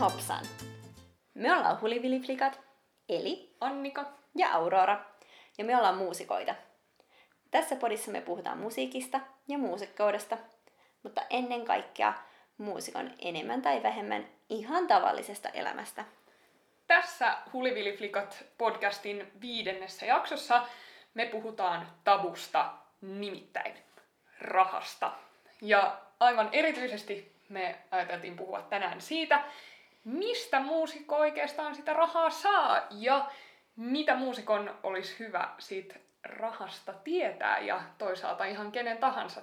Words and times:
Hopsan! 0.00 0.44
Me 1.34 1.56
ollaan 1.56 1.80
Huliviliflikat, 1.80 2.60
eli 3.08 3.56
Annika. 3.60 4.04
ja 4.34 4.52
Aurora, 4.52 5.04
ja 5.58 5.64
me 5.64 5.76
ollaan 5.76 5.96
muusikoita. 5.96 6.54
Tässä 7.50 7.76
podissa 7.76 8.10
me 8.10 8.20
puhutaan 8.20 8.58
musiikista 8.58 9.20
ja 9.48 9.58
muusikkoudesta, 9.58 10.38
mutta 11.02 11.22
ennen 11.30 11.64
kaikkea 11.64 12.14
muusikon 12.58 13.10
enemmän 13.18 13.62
tai 13.62 13.82
vähemmän 13.82 14.28
ihan 14.48 14.86
tavallisesta 14.86 15.48
elämästä. 15.48 16.04
Tässä 16.86 17.36
Huliviliflikat 17.52 18.44
podcastin 18.58 19.32
viidennessä 19.40 20.06
jaksossa 20.06 20.66
me 21.14 21.26
puhutaan 21.26 21.86
tabusta, 22.04 22.70
nimittäin 23.00 23.74
rahasta. 24.40 25.12
Ja 25.62 25.98
aivan 26.20 26.48
erityisesti 26.52 27.38
me 27.48 27.78
ajateltiin 27.90 28.36
puhua 28.36 28.62
tänään 28.62 29.00
siitä, 29.00 29.44
mistä 30.08 30.60
muusikko 30.60 31.16
oikeastaan 31.16 31.74
sitä 31.74 31.92
rahaa 31.92 32.30
saa 32.30 32.86
ja 32.90 33.30
mitä 33.76 34.14
muusikon 34.14 34.78
olisi 34.82 35.18
hyvä 35.18 35.48
siitä 35.58 35.94
rahasta 36.22 36.92
tietää 36.92 37.58
ja 37.58 37.82
toisaalta 37.98 38.44
ihan 38.44 38.72
kenen 38.72 38.98
tahansa 38.98 39.40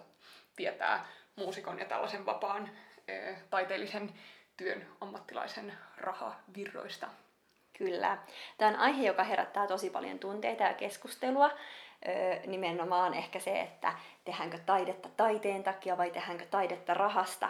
tietää 0.55 1.05
muusikon 1.35 1.79
ja 1.79 1.85
tällaisen 1.85 2.25
vapaan 2.25 2.69
taiteellisen 3.49 4.13
työn 4.57 4.87
ammattilaisen 5.01 5.73
rahavirroista. 5.97 7.07
Kyllä. 7.77 8.17
Tämä 8.57 8.71
on 8.71 8.79
aihe, 8.79 9.07
joka 9.07 9.23
herättää 9.23 9.67
tosi 9.67 9.89
paljon 9.89 10.19
tunteita 10.19 10.63
ja 10.63 10.73
keskustelua. 10.73 11.51
Öö, 12.07 12.39
nimenomaan 12.45 13.13
ehkä 13.13 13.39
se, 13.39 13.61
että 13.61 13.93
tehdäänkö 14.25 14.57
taidetta 14.65 15.09
taiteen 15.17 15.63
takia 15.63 15.97
vai 15.97 16.11
tehdäänkö 16.11 16.45
taidetta 16.45 16.93
rahasta. 16.93 17.49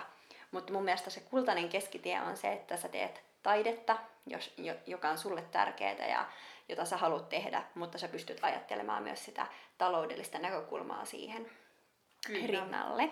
Mutta 0.56 0.74
mun 0.74 0.84
mielestä 0.84 1.10
se 1.10 1.20
kultainen 1.20 1.70
keskitie 1.70 2.22
on 2.22 2.38
se, 2.38 2.54
että 2.54 2.78
sä 2.78 2.88
teet 2.88 3.24
taidetta, 3.44 3.98
jos, 4.28 4.54
joka 4.88 5.10
on 5.10 5.18
sulle 5.18 5.42
tärkeää 5.42 6.08
ja 6.08 6.26
jota 6.70 6.86
sä 6.86 6.98
haluat 6.98 7.30
tehdä, 7.30 7.64
mutta 7.74 7.98
sä 7.98 8.08
pystyt 8.08 8.40
ajattelemaan 8.42 9.04
myös 9.04 9.26
sitä 9.26 9.48
taloudellista 9.78 10.40
näkökulmaa 10.40 11.06
siihen 11.06 11.52
Kyllä. 12.28 12.48
rinnalle. 12.48 13.10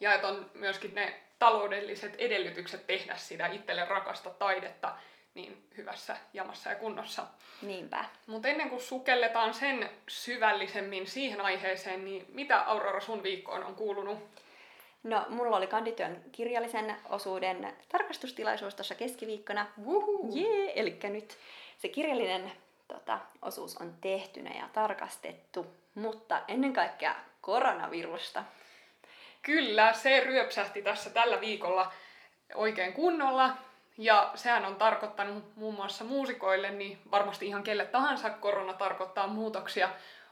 Ja 0.00 0.14
että 0.14 0.28
on 0.28 0.50
myöskin 0.54 0.94
ne 0.94 1.20
taloudelliset 1.38 2.14
edellytykset 2.18 2.86
tehdä 2.86 3.16
sitä 3.16 3.46
itselle 3.46 3.84
rakasta 3.84 4.30
taidetta 4.30 4.96
niin 5.34 5.68
hyvässä 5.76 6.16
jamassa 6.32 6.70
ja 6.70 6.76
kunnossa. 6.76 7.26
Niinpä. 7.62 8.04
Mutta 8.26 8.48
ennen 8.48 8.70
kuin 8.70 8.82
sukelletaan 8.82 9.54
sen 9.54 9.90
syvällisemmin 10.08 11.06
siihen 11.06 11.40
aiheeseen, 11.40 12.04
niin 12.04 12.26
mitä 12.28 12.60
Aurora 12.60 13.00
sun 13.00 13.22
viikkoon 13.22 13.64
on 13.64 13.74
kuulunut? 13.74 14.42
No, 15.02 15.26
mulla 15.28 15.56
oli 15.56 15.66
kandityön 15.66 16.24
kirjallisen 16.32 16.96
osuuden 17.08 17.76
tarkastustilaisuus 17.88 18.74
tuossa 18.74 18.94
keskiviikkona. 18.94 19.66
Wuhu. 19.84 20.30
Jee! 20.32 20.80
Eli 20.80 20.98
nyt 21.02 21.36
se 21.78 21.88
kirjallinen 21.88 22.52
tota, 22.88 23.18
osuus 23.42 23.76
on 23.76 23.94
tehtynä 24.00 24.50
ja 24.58 24.68
tarkastettu, 24.72 25.66
mutta 25.94 26.42
ennen 26.48 26.72
kaikkea 26.72 27.14
koronavirusta. 27.40 28.44
Kyllä, 29.42 29.92
se 29.92 30.20
ryöpsähti 30.20 30.82
tässä 30.82 31.10
tällä 31.10 31.40
viikolla 31.40 31.92
oikein 32.54 32.92
kunnolla. 32.92 33.50
Ja 33.98 34.30
sehän 34.34 34.64
on 34.64 34.76
tarkoittanut 34.76 35.56
muun 35.56 35.74
muassa 35.74 36.04
muusikoille, 36.04 36.70
niin 36.70 36.98
varmasti 37.10 37.46
ihan 37.46 37.62
kelle 37.62 37.84
tahansa 37.84 38.30
korona 38.30 38.72
tarkoittaa 38.72 39.26
muutoksia 39.26 39.88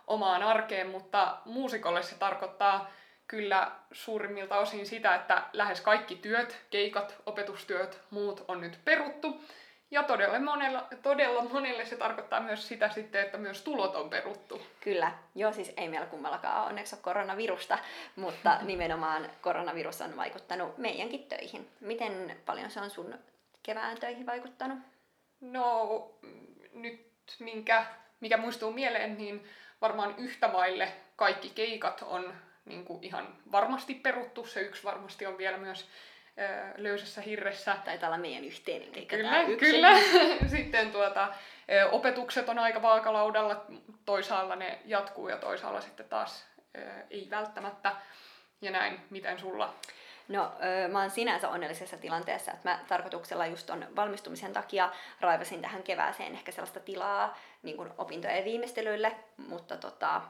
omaan 0.06 0.42
arkeen, 0.42 0.88
mutta 0.88 1.36
muusikolle 1.44 2.02
se 2.02 2.14
tarkoittaa 2.14 2.90
kyllä 3.30 3.70
suurimmilta 3.92 4.58
osin 4.58 4.86
sitä, 4.86 5.14
että 5.14 5.42
lähes 5.52 5.80
kaikki 5.80 6.16
työt, 6.16 6.62
keikat, 6.70 7.16
opetustyöt, 7.26 8.00
muut 8.10 8.44
on 8.48 8.60
nyt 8.60 8.78
peruttu. 8.84 9.44
Ja 9.90 10.02
todella 10.02 10.38
monella, 10.40 10.88
todella 11.02 11.42
monelle 11.44 11.84
se 11.84 11.96
tarkoittaa 11.96 12.40
myös 12.40 12.68
sitä 12.68 12.88
sitten, 12.88 13.20
että 13.20 13.38
myös 13.38 13.62
tulot 13.62 13.96
on 13.96 14.10
peruttu. 14.10 14.62
Kyllä, 14.80 15.12
joo 15.34 15.52
siis 15.52 15.72
ei 15.76 15.88
meillä 15.88 16.06
kummallakaan 16.06 16.66
onneksi 16.66 16.94
ole 16.94 17.02
koronavirusta, 17.02 17.78
mutta 18.16 18.58
nimenomaan 18.62 19.30
koronavirus 19.40 20.00
on 20.00 20.16
vaikuttanut 20.16 20.78
meidänkin 20.78 21.26
töihin. 21.28 21.68
Miten 21.80 22.40
paljon 22.46 22.70
se 22.70 22.80
on 22.80 22.90
sun 22.90 23.18
kevään 23.62 23.98
töihin 24.00 24.26
vaikuttanut? 24.26 24.78
No 25.40 26.10
nyt 26.72 27.06
minkä, 27.38 27.86
mikä 28.20 28.36
muistuu 28.36 28.72
mieleen, 28.72 29.18
niin 29.18 29.48
varmaan 29.80 30.14
yhtä 30.18 30.52
vaille 30.52 30.92
kaikki 31.16 31.50
keikat 31.50 32.04
on 32.06 32.34
niin 32.64 32.84
kuin 32.84 33.04
ihan 33.04 33.36
varmasti 33.52 33.94
peruttu. 33.94 34.46
Se 34.46 34.60
yksi 34.60 34.84
varmasti 34.84 35.26
on 35.26 35.38
vielä 35.38 35.58
myös 35.58 35.88
löysässä 36.76 37.20
hirressä. 37.20 37.76
Taitaa 37.84 38.08
olla 38.08 38.18
meidän 38.18 38.44
yhteinen 38.44 38.92
keikka 38.92 39.16
Kyllä, 39.16 39.44
kyllä. 39.58 39.98
sitten 40.56 40.92
tuota, 40.92 41.34
opetukset 41.90 42.48
on 42.48 42.58
aika 42.58 42.82
vaakalaudalla. 42.82 43.64
Toisaalla 44.04 44.56
ne 44.56 44.78
jatkuu 44.84 45.28
ja 45.28 45.36
toisaalla 45.36 45.80
sitten 45.80 46.08
taas 46.08 46.46
ei 47.10 47.28
välttämättä. 47.30 47.92
Ja 48.62 48.70
näin, 48.70 49.00
miten 49.10 49.38
sulla? 49.38 49.74
No, 50.28 50.52
öö, 50.64 50.88
mä 50.88 51.00
oon 51.00 51.10
sinänsä 51.10 51.48
onnellisessa 51.48 51.96
tilanteessa, 51.96 52.52
että 52.52 52.68
mä 52.68 52.78
tarkoituksella 52.88 53.46
just 53.46 53.70
on 53.70 53.86
valmistumisen 53.96 54.52
takia 54.52 54.92
raivasin 55.20 55.62
tähän 55.62 55.82
kevääseen 55.82 56.32
ehkä 56.32 56.52
sellaista 56.52 56.80
tilaa 56.80 57.38
niin 57.62 57.76
opintojen 57.98 58.44
viimeistelyille, 58.44 59.16
mutta 59.36 59.76
tota, 59.76 60.20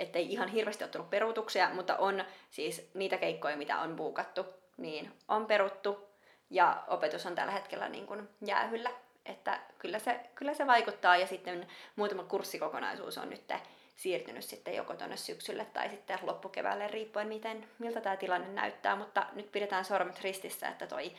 ettei 0.00 0.32
ihan 0.32 0.48
hirveästi 0.48 0.84
ole 0.84 0.90
tullut 0.90 1.10
peruutuksia, 1.10 1.70
mutta 1.74 1.96
on 1.96 2.24
siis 2.50 2.90
niitä 2.94 3.16
keikkoja, 3.16 3.56
mitä 3.56 3.78
on 3.78 3.96
buukattu, 3.96 4.46
niin 4.76 5.12
on 5.28 5.46
peruttu 5.46 6.08
ja 6.50 6.82
opetus 6.88 7.26
on 7.26 7.34
tällä 7.34 7.52
hetkellä 7.52 7.88
niin 7.88 8.06
kuin 8.06 8.28
jäähyllä, 8.46 8.90
että 9.26 9.60
kyllä 9.78 9.98
se, 9.98 10.20
kyllä 10.34 10.54
se 10.54 10.66
vaikuttaa 10.66 11.16
ja 11.16 11.26
sitten 11.26 11.66
muutama 11.96 12.22
kurssikokonaisuus 12.22 13.18
on 13.18 13.30
nyt 13.30 13.52
siirtynyt 13.96 14.44
sitten 14.44 14.74
joko 14.74 14.94
tuonne 14.94 15.16
syksylle 15.16 15.64
tai 15.64 15.90
sitten 15.90 16.18
loppukeväälle 16.22 16.88
riippuen 16.88 17.28
miten, 17.28 17.68
miltä 17.78 18.00
tämä 18.00 18.16
tilanne 18.16 18.48
näyttää, 18.48 18.96
mutta 18.96 19.26
nyt 19.32 19.52
pidetään 19.52 19.84
sormet 19.84 20.20
ristissä, 20.20 20.68
että 20.68 20.86
toi 20.86 21.12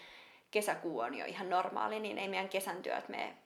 kesäkuu 0.52 1.00
on 1.00 1.18
jo 1.18 1.26
ihan 1.26 1.50
normaali, 1.50 2.00
niin 2.00 2.18
ei 2.18 2.28
meidän 2.28 2.50
kesän 2.50 2.84
työt 2.84 3.10
mene 3.10 3.38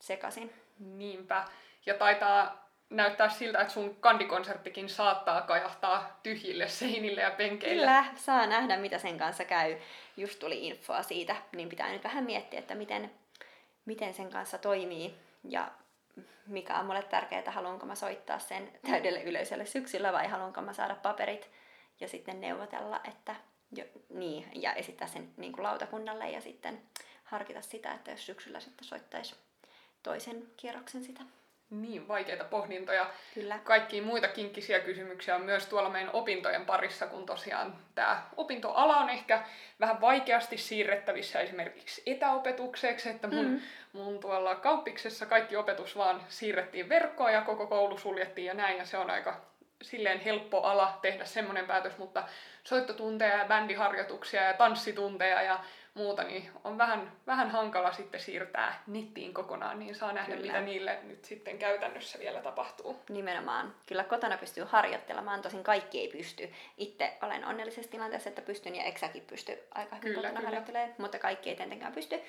sekaisin. 0.00 0.52
Niinpä. 0.78 1.44
Ja 1.86 1.94
taitaa 1.94 2.63
näyttää 2.96 3.28
siltä, 3.28 3.60
että 3.60 3.72
sun 3.72 3.96
kandikonserttikin 4.00 4.88
saattaa 4.88 5.42
kajahtaa 5.42 6.20
tyhjille 6.22 6.68
seinille 6.68 7.20
ja 7.20 7.30
penkeille. 7.30 7.80
Kyllä, 7.80 8.04
saa 8.16 8.46
nähdä 8.46 8.76
mitä 8.76 8.98
sen 8.98 9.18
kanssa 9.18 9.44
käy. 9.44 9.76
Just 10.16 10.38
tuli 10.38 10.66
infoa 10.66 11.02
siitä, 11.02 11.36
niin 11.52 11.68
pitää 11.68 11.92
nyt 11.92 12.04
vähän 12.04 12.24
miettiä, 12.24 12.58
että 12.58 12.74
miten, 12.74 13.10
miten 13.84 14.14
sen 14.14 14.30
kanssa 14.30 14.58
toimii 14.58 15.14
ja 15.48 15.70
mikä 16.46 16.78
on 16.78 16.86
mulle 16.86 17.02
tärkeää, 17.02 17.50
haluanko 17.50 17.86
mä 17.86 17.94
soittaa 17.94 18.38
sen 18.38 18.72
täydelle 18.86 19.22
yleisölle 19.22 19.66
syksyllä 19.66 20.12
vai 20.12 20.28
haluanko 20.28 20.60
mä 20.60 20.72
saada 20.72 20.94
paperit 20.94 21.50
ja 22.00 22.08
sitten 22.08 22.40
neuvotella, 22.40 23.00
että 23.08 23.34
jo, 23.76 23.84
niin, 24.08 24.48
ja 24.54 24.72
esittää 24.72 25.08
sen 25.08 25.28
niin 25.36 25.52
kuin 25.52 25.62
lautakunnalle 25.62 26.30
ja 26.30 26.40
sitten 26.40 26.82
harkita 27.24 27.62
sitä, 27.62 27.92
että 27.92 28.10
jos 28.10 28.26
syksyllä 28.26 28.60
sitten 28.60 28.84
soittaisi 28.84 29.34
toisen 30.02 30.42
kierroksen 30.56 31.04
sitä. 31.04 31.22
Niin, 31.80 32.08
vaikeita 32.08 32.44
pohdintoja. 32.44 33.06
Kyllä. 33.34 33.58
Kaikkia 33.64 34.02
muita 34.02 34.28
kinkkisiä 34.28 34.80
kysymyksiä 34.80 35.36
on 35.36 35.42
myös 35.42 35.66
tuolla 35.66 35.90
meidän 35.90 36.10
opintojen 36.12 36.66
parissa, 36.66 37.06
kun 37.06 37.26
tosiaan 37.26 37.76
tämä 37.94 38.22
opintoala 38.36 38.96
on 38.96 39.10
ehkä 39.10 39.42
vähän 39.80 40.00
vaikeasti 40.00 40.58
siirrettävissä 40.58 41.40
esimerkiksi 41.40 42.02
etäopetukseksi, 42.06 43.08
että 43.08 43.28
mun, 43.28 43.46
mm. 43.46 43.60
mun 43.92 44.18
tuolla 44.18 44.54
kauppiksessa 44.54 45.26
kaikki 45.26 45.56
opetus 45.56 45.96
vaan 45.96 46.20
siirrettiin 46.28 46.88
verkkoon 46.88 47.32
ja 47.32 47.42
koko 47.42 47.66
koulu 47.66 47.98
suljettiin 47.98 48.46
ja 48.46 48.54
näin, 48.54 48.78
ja 48.78 48.84
se 48.84 48.98
on 48.98 49.10
aika 49.10 49.40
silleen 49.82 50.20
helppo 50.20 50.60
ala 50.60 50.98
tehdä 51.02 51.24
semmoinen 51.24 51.66
päätös, 51.66 51.98
mutta 51.98 52.24
soittotunteja 52.64 53.36
ja 53.36 53.44
bändiharjoituksia 53.44 54.42
ja 54.42 54.54
tanssitunteja 54.54 55.42
ja 55.42 55.60
muuta, 55.94 56.22
niin 56.22 56.50
on 56.64 56.78
vähän, 56.78 57.12
vähän 57.26 57.50
hankala 57.50 57.92
sitten 57.92 58.20
siirtää 58.20 58.82
nettiin 58.86 59.34
kokonaan, 59.34 59.78
niin 59.78 59.94
saa 59.94 60.12
nähdä, 60.12 60.36
Kyllä. 60.36 60.46
mitä 60.46 60.60
niille 60.60 60.98
nyt 61.02 61.24
sitten 61.24 61.58
käytännössä 61.58 62.18
vielä 62.18 62.40
tapahtuu. 62.40 63.00
Nimenomaan. 63.08 63.74
Kyllä 63.86 64.04
kotona 64.04 64.36
pystyy 64.36 64.64
harjoittelemaan, 64.68 65.42
tosin 65.42 65.64
kaikki 65.64 66.00
ei 66.00 66.08
pysty. 66.08 66.52
Itse 66.78 67.16
olen 67.22 67.44
onnellisessa 67.44 67.90
tilanteessa, 67.90 68.28
että 68.28 68.42
pystyn 68.42 68.76
ja 68.76 68.84
Eksäkin 68.84 69.22
pystyy 69.26 69.58
aika 69.74 69.96
hyvin 69.96 70.14
Kyllä, 70.14 70.28
kotona 70.28 70.44
harjoittelemaan, 70.44 70.94
mutta 70.98 71.18
kaikki 71.18 71.50
ei 71.50 71.56
tietenkään 71.56 71.92
pysty. 71.92 72.20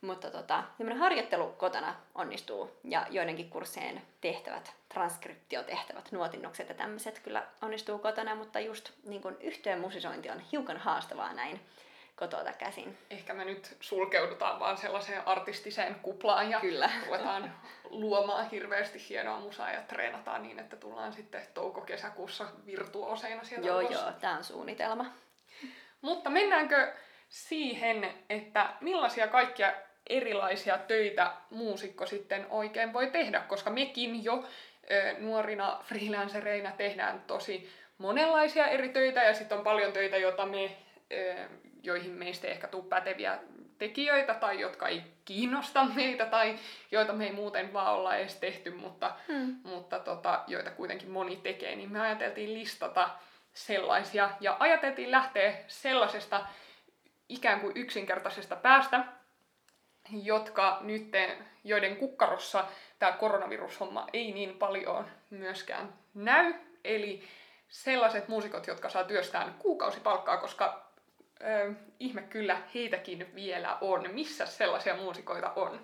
Mutta 0.00 0.30
tota, 0.30 0.64
harjoittelu 0.98 1.54
kotona 1.58 1.94
onnistuu 2.14 2.70
ja 2.84 3.06
joidenkin 3.10 3.50
kurssien 3.50 4.02
tehtävät, 4.20 4.72
transkriptiotehtävät, 4.88 6.12
nuotinnokset 6.12 6.68
ja 6.68 6.74
tämmöiset 6.74 7.18
kyllä 7.18 7.46
onnistuu 7.62 7.98
kotona, 7.98 8.34
mutta 8.34 8.60
just 8.60 8.90
niin 9.04 9.22
kun 9.22 9.36
yhteen 9.40 9.80
musisointi 9.80 10.30
on 10.30 10.40
hiukan 10.40 10.76
haastavaa 10.76 11.32
näin 11.32 11.60
kotota 12.16 12.52
käsin. 12.52 12.98
Ehkä 13.10 13.34
me 13.34 13.44
nyt 13.44 13.76
sulkeudutaan 13.80 14.60
vaan 14.60 14.76
sellaiseen 14.76 15.28
artistiseen 15.28 15.94
kuplaan 15.94 16.50
ja 16.50 16.60
Kyllä. 16.60 16.90
ruvetaan 17.06 17.54
luomaan 17.90 18.50
hirveästi 18.50 19.08
hienoa 19.08 19.40
musaa 19.40 19.72
ja 19.72 19.82
treenataan 19.82 20.42
niin, 20.42 20.58
että 20.58 20.76
tullaan 20.76 21.12
sitten 21.12 21.46
touko-kesäkuussa 21.54 22.46
virtuoseina 22.66 23.44
sieltä 23.44 23.66
Joo, 23.66 23.80
ulos. 23.80 23.92
joo, 23.92 24.12
tämä 24.20 24.36
on 24.36 24.44
suunnitelma. 24.44 25.06
Mutta 26.00 26.30
mennäänkö 26.30 26.92
siihen, 27.28 28.14
että 28.30 28.72
millaisia 28.80 29.28
kaikkia 29.28 29.72
erilaisia 30.06 30.78
töitä 30.78 31.32
muusikko 31.50 32.06
sitten 32.06 32.46
oikein 32.50 32.92
voi 32.92 33.10
tehdä, 33.10 33.40
koska 33.40 33.70
mekin 33.70 34.24
jo 34.24 34.44
nuorina 35.18 35.80
freelancereina 35.84 36.72
tehdään 36.72 37.20
tosi 37.26 37.70
monenlaisia 37.98 38.66
eri 38.66 38.88
töitä 38.88 39.22
ja 39.22 39.34
sitten 39.34 39.58
on 39.58 39.64
paljon 39.64 39.92
töitä, 39.92 40.16
joita 40.16 40.46
me, 40.46 40.76
joihin 41.82 42.12
meistä 42.12 42.46
ei 42.46 42.52
ehkä 42.52 42.68
tule 42.68 42.84
päteviä 42.84 43.38
tekijöitä 43.78 44.34
tai 44.34 44.60
jotka 44.60 44.88
ei 44.88 45.02
kiinnosta 45.24 45.84
meitä 45.84 46.26
tai 46.26 46.58
joita 46.90 47.12
me 47.12 47.26
ei 47.26 47.32
muuten 47.32 47.72
vaan 47.72 47.94
olla 47.94 48.16
edes 48.16 48.36
tehty, 48.36 48.70
mutta, 48.70 49.14
hmm. 49.28 49.56
mutta 49.64 49.98
tota, 49.98 50.44
joita 50.46 50.70
kuitenkin 50.70 51.10
moni 51.10 51.36
tekee, 51.36 51.76
niin 51.76 51.92
me 51.92 52.00
ajateltiin 52.00 52.54
listata 52.54 53.10
sellaisia 53.54 54.30
ja 54.40 54.56
ajateltiin 54.58 55.10
lähteä 55.10 55.54
sellaisesta 55.68 56.46
ikään 57.28 57.60
kuin 57.60 57.76
yksinkertaisesta 57.76 58.56
päästä, 58.56 59.04
jotka 60.10 60.78
nyt, 60.80 61.10
joiden 61.64 61.96
kukkarossa 61.96 62.64
tämä 62.98 63.12
koronavirushomma 63.12 64.06
ei 64.12 64.32
niin 64.32 64.58
paljon 64.58 65.06
myöskään 65.30 65.92
näy. 66.14 66.54
Eli 66.84 67.22
sellaiset 67.68 68.28
muusikot, 68.28 68.66
jotka 68.66 68.88
saa 68.88 69.04
työstään 69.04 69.54
kuukausipalkkaa, 69.58 70.36
koska 70.36 70.91
ö, 71.42 71.72
ihme 72.00 72.22
kyllä 72.22 72.62
heitäkin 72.74 73.34
vielä 73.34 73.78
on. 73.80 74.10
Missä 74.12 74.46
sellaisia 74.46 74.96
muusikoita 74.96 75.52
on? 75.56 75.80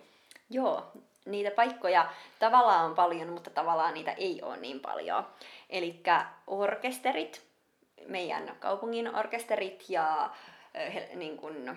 Joo, 0.51 0.93
niitä 1.25 1.51
paikkoja 1.51 2.11
tavallaan 2.39 2.85
on 2.85 2.95
paljon, 2.95 3.29
mutta 3.29 3.51
tavallaan 3.51 3.95
niitä 3.95 4.13
ei 4.13 4.43
ole 4.43 4.57
niin 4.57 4.81
paljon. 4.81 5.27
Eli 5.71 6.03
orkesterit, 6.47 7.43
meidän 8.07 8.57
kaupungin 8.61 9.15
orkesterit 9.15 9.85
ja 9.89 10.31
äh, 10.77 11.15
niin 11.15 11.37
kun, 11.37 11.77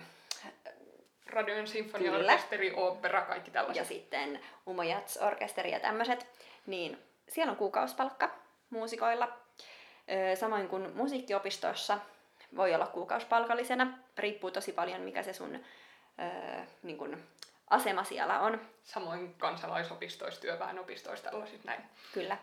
Radion 1.31 1.67
sinfoniaorkesteri, 1.67 2.73
opera, 2.75 3.21
kaikki 3.21 3.51
tällaiset. 3.51 3.83
Ja 3.83 3.87
sitten 3.87 4.39
Umojats-orkesteri 4.67 5.71
ja 5.71 5.79
tämmöiset. 5.79 6.27
Niin 6.65 6.97
siellä 7.29 7.51
on 7.51 7.57
kuukausipalkka 7.57 8.29
muusikoilla. 8.69 9.29
Samoin 10.35 10.67
kuin 10.67 10.91
musiikkiopistossa 10.95 11.97
voi 12.55 12.75
olla 12.75 12.87
kuukausipalkallisena. 12.87 13.97
Riippuu 14.17 14.51
tosi 14.51 14.71
paljon, 14.71 15.01
mikä 15.01 15.23
se 15.23 15.33
sun 15.33 15.59
niin 16.83 16.97
kun, 16.97 17.23
asema 17.69 18.03
siellä 18.03 18.39
on. 18.39 18.61
Samoin 18.83 19.33
kansalaisopistoissa, 19.33 20.41
työväenopistoissa, 20.41 21.29
tällaiset 21.29 21.63
näin. 21.63 21.81
Kyllä. 22.13 22.37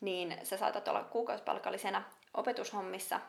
Niin 0.00 0.38
sä 0.42 0.56
saatat 0.56 0.88
olla 0.88 1.04
kuukausipalkallisena 1.04 2.02
opetushommissa 2.34 3.20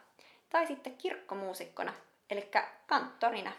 tai 0.50 0.68
sitten 0.68 0.98
kirkkomuusikkona, 0.98 1.94
eli 2.30 2.52
kanttorina. 2.88 3.52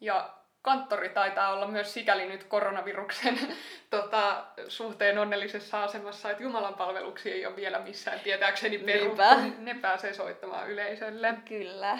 Ja 0.00 0.34
kanttori 0.62 1.08
taitaa 1.08 1.52
olla 1.52 1.66
myös 1.66 1.94
sikäli 1.94 2.26
nyt 2.26 2.44
koronaviruksen 2.44 3.38
tota, 3.90 4.44
suhteen 4.68 5.18
onnellisessa 5.18 5.84
asemassa, 5.84 6.30
että 6.30 6.42
Jumalan 6.42 6.74
palveluksia 6.74 7.34
ei 7.34 7.46
ole 7.46 7.56
vielä 7.56 7.78
missään 7.78 8.20
tietääkseni 8.20 8.78
peruttu. 8.78 9.22
Ne 9.58 9.74
pääsee 9.74 10.14
soittamaan 10.14 10.70
yleisölle. 10.70 11.34
Kyllä. 11.48 11.98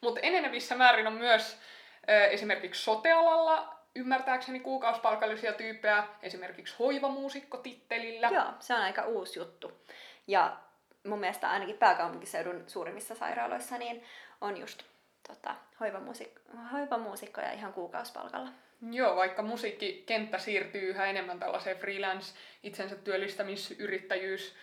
Mutta 0.00 0.20
enenevissä 0.20 0.74
määrin 0.74 1.06
on 1.06 1.12
myös 1.12 1.58
ö, 2.10 2.24
esimerkiksi 2.26 2.82
sotealalla 2.82 3.78
ymmärtääkseni 3.94 4.60
kuukausipalkallisia 4.60 5.52
tyyppejä, 5.52 6.04
esimerkiksi 6.22 6.74
hoivamuusikko-tittelillä. 6.78 8.28
Joo, 8.32 8.52
se 8.60 8.74
on 8.74 8.80
aika 8.80 9.02
uusi 9.02 9.38
juttu. 9.38 9.80
Ja 10.26 10.56
mun 11.06 11.20
mielestä 11.20 11.50
ainakin 11.50 11.78
pääkaupunkiseudun 11.78 12.64
suurimmissa 12.66 13.14
sairaaloissa 13.14 13.78
niin 13.78 14.04
on 14.40 14.56
just 14.56 14.82
tota, 15.28 15.54
hoivamuusik- 15.80 16.70
hoivamuusikkoja 16.72 17.52
ihan 17.52 17.72
kuukausipalkalla. 17.72 18.48
Joo, 18.90 19.16
vaikka 19.16 19.42
musiikkikenttä 19.42 20.38
siirtyy 20.38 20.88
yhä 20.88 21.06
enemmän 21.06 21.38
tällaiseen 21.38 21.78
freelance, 21.78 22.34
itsensä 22.62 22.96
työllistämisyrittäjyys 22.96 24.54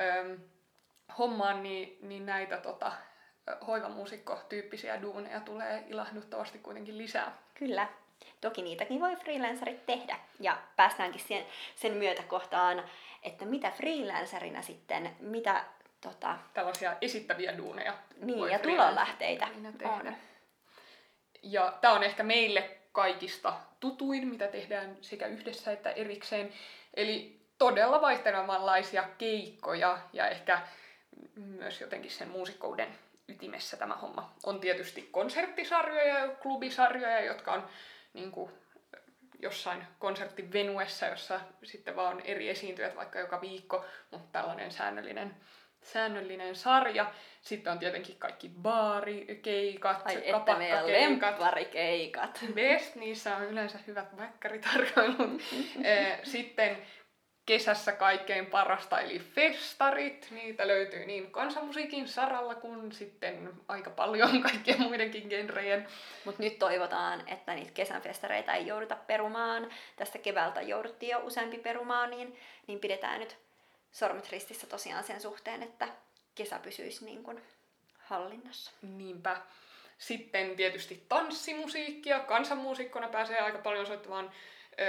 ähm, 0.00 0.32
hommaan, 1.18 1.62
niin, 1.62 1.98
niin 2.02 2.26
näitä 2.26 2.56
tota, 2.56 2.92
hoivamuusikko-tyyppisiä 3.66 5.02
duuneja 5.02 5.40
tulee 5.40 5.84
ilahduttavasti 5.88 6.58
kuitenkin 6.58 6.98
lisää. 6.98 7.38
Kyllä. 7.54 7.88
Toki 8.40 8.62
niitäkin 8.62 9.00
voi 9.00 9.16
freelancerit 9.16 9.86
tehdä. 9.86 10.16
Ja 10.40 10.58
päästäänkin 10.76 11.20
sen, 11.20 11.46
sen 11.76 11.92
myötä 11.92 12.22
kohtaan, 12.22 12.84
että 13.22 13.44
mitä 13.44 13.70
freelancerina 13.70 14.62
sitten, 14.62 15.16
mitä 15.20 15.64
tota... 16.00 16.38
Tällaisia 16.54 16.96
esittäviä 17.00 17.58
duuneja. 17.58 17.94
Niin, 18.16 18.48
ja 18.50 18.58
tulonlähteitä 18.58 19.48
on. 19.84 20.16
Ja 21.42 21.78
tämä 21.80 21.94
on 21.94 22.02
ehkä 22.02 22.22
meille 22.22 22.70
kaikista 22.92 23.54
tutuin, 23.80 24.28
mitä 24.28 24.46
tehdään 24.46 24.96
sekä 25.00 25.26
yhdessä 25.26 25.72
että 25.72 25.90
erikseen. 25.90 26.52
Eli 26.94 27.40
todella 27.58 28.00
vaihtelevanlaisia 28.00 29.04
keikkoja 29.18 29.98
ja 30.12 30.28
ehkä 30.28 30.60
myös 31.36 31.80
jotenkin 31.80 32.10
sen 32.10 32.28
muusikkouden 32.28 32.98
ytimessä 33.28 33.76
tämä 33.76 33.94
homma. 33.94 34.34
On 34.42 34.60
tietysti 34.60 35.08
konserttisarjoja 35.12 36.18
ja 36.18 36.28
klubisarjoja, 36.28 37.20
jotka 37.20 37.52
on 37.52 37.68
niin 38.12 38.32
kuin, 38.32 38.52
jossain 39.42 39.86
konserttivenuessa, 39.98 41.06
jossa 41.06 41.40
sitten 41.62 41.96
vaan 41.96 42.16
on 42.16 42.22
eri 42.24 42.48
esiintyjät 42.48 42.96
vaikka 42.96 43.18
joka 43.18 43.40
viikko, 43.40 43.84
mutta 44.10 44.28
tällainen 44.32 44.72
säännöllinen 44.72 45.36
säännöllinen 45.82 46.56
sarja. 46.56 47.12
Sitten 47.40 47.72
on 47.72 47.78
tietenkin 47.78 48.16
kaikki 48.18 48.48
baarikeikat, 48.48 50.02
Ai 50.04 50.22
että 50.24 50.56
meidän 50.56 50.86
lempparikeikat. 50.86 52.44
Best, 52.54 52.94
niissä 52.94 53.36
on 53.36 53.44
yleensä 53.44 53.78
hyvät 53.86 54.16
väkkäritarkoilut. 54.16 55.42
Eh, 55.84 56.20
sitten 56.24 56.78
kesässä 57.46 57.92
kaikkein 57.92 58.46
parasta, 58.46 59.00
eli 59.00 59.18
festarit. 59.18 60.28
Niitä 60.30 60.66
löytyy 60.66 61.06
niin 61.06 61.30
kansanmusiikin 61.30 62.08
saralla 62.08 62.54
kuin 62.54 62.92
sitten 62.92 63.50
aika 63.68 63.90
paljon 63.90 64.42
kaikkien 64.50 64.82
muidenkin 64.82 65.28
genrejen. 65.28 65.86
Mutta 66.24 66.42
nyt 66.42 66.58
toivotaan, 66.58 67.28
että 67.28 67.54
niitä 67.54 67.70
kesän 67.74 68.02
festareita 68.02 68.52
ei 68.52 68.66
jouduta 68.66 68.96
perumaan. 69.06 69.70
Tästä 69.96 70.18
keväältä 70.18 70.62
jouduttiin 70.62 71.10
jo 71.10 71.18
useampi 71.18 71.58
perumaan, 71.58 72.10
niin, 72.10 72.36
niin 72.66 72.80
pidetään 72.80 73.20
nyt 73.20 73.38
sormet 73.92 74.30
ristissä 74.30 74.66
tosiaan 74.66 75.04
sen 75.04 75.20
suhteen, 75.20 75.62
että 75.62 75.88
kesä 76.34 76.58
pysyisi 76.58 77.04
niin 77.04 77.22
kuin 77.22 77.42
hallinnassa. 77.98 78.72
Niinpä. 78.82 79.36
Sitten 79.98 80.56
tietysti 80.56 81.04
tanssimusiikkia. 81.08 82.20
Kansanmuusikkona 82.20 83.08
pääsee 83.08 83.40
aika 83.40 83.58
paljon 83.58 83.86
soittamaan 83.86 84.32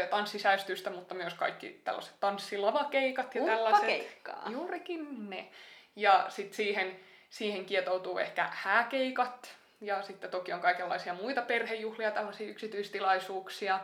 tanssisäistystä, 0.10 0.90
mutta 0.90 1.16
myös 1.16 1.34
kaikki 1.34 1.82
tällaiset 1.84 2.20
tanssilavakeikat 2.20 3.36
ja 3.36 3.46
tällaiset. 3.46 3.86
keikkaa. 3.86 4.48
Juurikin 4.50 5.30
ne. 5.30 5.50
Ja 5.96 6.26
sitten 6.30 6.56
siihen, 6.56 7.00
siihen 7.30 7.66
kietoutuu 7.66 8.18
ehkä 8.18 8.50
hääkeikat. 8.52 9.56
Ja 9.82 10.04
sitten 10.04 10.32
toki 10.32 10.54
on 10.54 10.62
kaikenlaisia 10.62 11.14
muita 11.14 11.42
perhejuhlia, 11.42 12.12
tällaisia 12.12 12.50
yksityistilaisuuksia. 12.50 13.80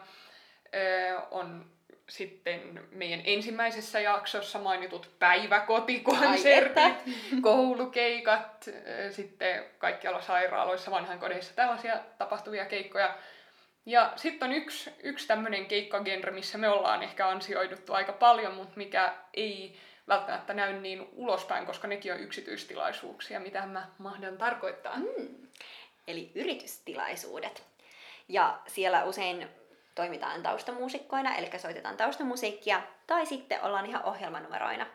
Öö, 0.75 1.19
on 1.31 1.76
sitten 2.09 2.87
meidän 2.91 3.21
ensimmäisessä 3.23 3.99
jaksossa 3.99 4.59
mainitut 4.59 5.09
päiväkotikonsertit, 5.19 6.93
koulukeikat, 7.41 8.69
sitten 9.11 9.65
kaikkialla 9.77 10.21
sairaaloissa, 10.21 10.91
vanhainkodeissa 10.91 11.55
tällaisia 11.55 11.99
tapahtuvia 12.17 12.65
keikkoja. 12.65 13.17
Ja 13.85 14.13
sitten 14.15 14.49
on 14.49 14.55
yksi, 14.55 14.89
yksi 15.03 15.27
tämmöinen 15.27 15.65
keikkagenre, 15.65 16.31
missä 16.31 16.57
me 16.57 16.69
ollaan 16.69 17.03
ehkä 17.03 17.27
ansioiduttu 17.27 17.93
aika 17.93 18.13
paljon, 18.13 18.53
mutta 18.53 18.73
mikä 18.75 19.13
ei 19.33 19.79
välttämättä 20.07 20.53
näy 20.53 20.73
niin 20.73 21.09
ulospäin, 21.11 21.65
koska 21.65 21.87
nekin 21.87 22.13
on 22.13 22.19
yksityistilaisuuksia, 22.19 23.39
mitä 23.39 23.65
mä 23.65 23.87
mahdan 23.97 24.37
tarkoittaa. 24.37 24.95
Mm. 24.97 25.47
Eli 26.07 26.31
yritystilaisuudet. 26.35 27.63
Ja 28.27 28.59
siellä 28.67 29.03
usein 29.03 29.49
toimitaan 29.97 30.43
taustamuusikkoina, 30.43 31.35
eli 31.35 31.59
soitetaan 31.59 31.97
taustamusiikkia, 31.97 32.81
tai 33.07 33.25
sitten 33.25 33.63
ollaan 33.63 33.85
ihan 33.85 34.03
ohjelmanumeroina. 34.03 34.85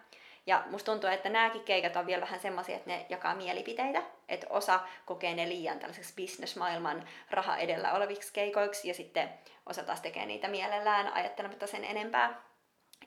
Ja 0.47 0.63
musta 0.71 0.93
tuntuu, 0.93 1.11
että 1.11 1.29
nämäkin 1.29 1.65
keikat 1.65 1.97
on 1.97 2.07
vielä 2.07 2.21
vähän 2.21 2.41
semmoisia, 2.41 2.77
että 2.77 2.91
ne 2.91 3.07
jakaa 3.09 3.35
mielipiteitä, 3.35 4.03
että 4.29 4.47
osa 4.51 4.81
kokee 5.07 5.35
ne 5.35 5.49
liian 5.49 5.79
tällaiseksi 5.79 6.15
bisnesmaailman 6.15 7.09
raha 7.31 7.57
edellä 7.57 7.93
oleviksi 7.93 8.33
keikoiksi, 8.33 8.89
ja 8.89 8.95
sitten 8.95 9.29
osa 9.67 9.83
taas 9.83 10.01
tekee 10.01 10.27
niitä 10.27 10.49
mielellään 10.49 11.13
ajattelematta 11.13 11.67
sen 11.67 11.85
enempää, 11.85 12.43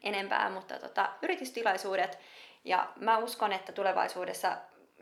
enempää 0.03 0.49
mutta 0.49 0.79
tota, 0.79 1.09
yritystilaisuudet, 1.21 2.19
ja 2.63 2.87
mä 2.95 3.17
uskon, 3.17 3.51
että 3.51 3.71
tulevaisuudessa 3.71 4.57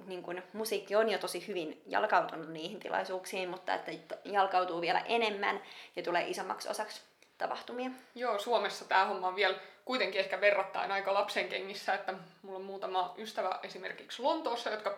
niin 0.06 0.24
kun, 0.24 0.44
musiikki 0.54 0.96
on 0.96 1.10
jo 1.10 1.18
tosi 1.18 1.48
hyvin 1.48 1.82
jalkautunut 1.86 2.50
niihin 2.50 2.80
tilaisuuksiin, 2.80 3.50
mutta 3.50 3.74
että 3.74 3.92
jalkautuu 4.26 4.82
vielä 4.82 5.00
enemmän 5.00 5.62
ja 5.96 6.04
tulee 6.04 6.28
isommaksi 6.28 6.70
osaksi 6.70 7.02
tapahtumia. 7.38 7.90
Joo, 8.16 8.40
Suomessa 8.40 8.86
tämä 8.86 9.06
homma 9.06 9.28
on 9.28 9.36
vielä 9.36 9.58
kuitenkin 9.86 10.22
ehkä 10.22 10.42
verrattain 10.42 10.92
aika 10.92 11.14
lapsen 11.14 11.50
kengissä, 11.50 11.94
että 11.94 12.14
mulla 12.42 12.60
on 12.60 12.66
muutama 12.66 13.14
ystävä 13.18 13.60
esimerkiksi 13.64 14.22
Lontoossa, 14.22 14.70
jotka 14.70 14.98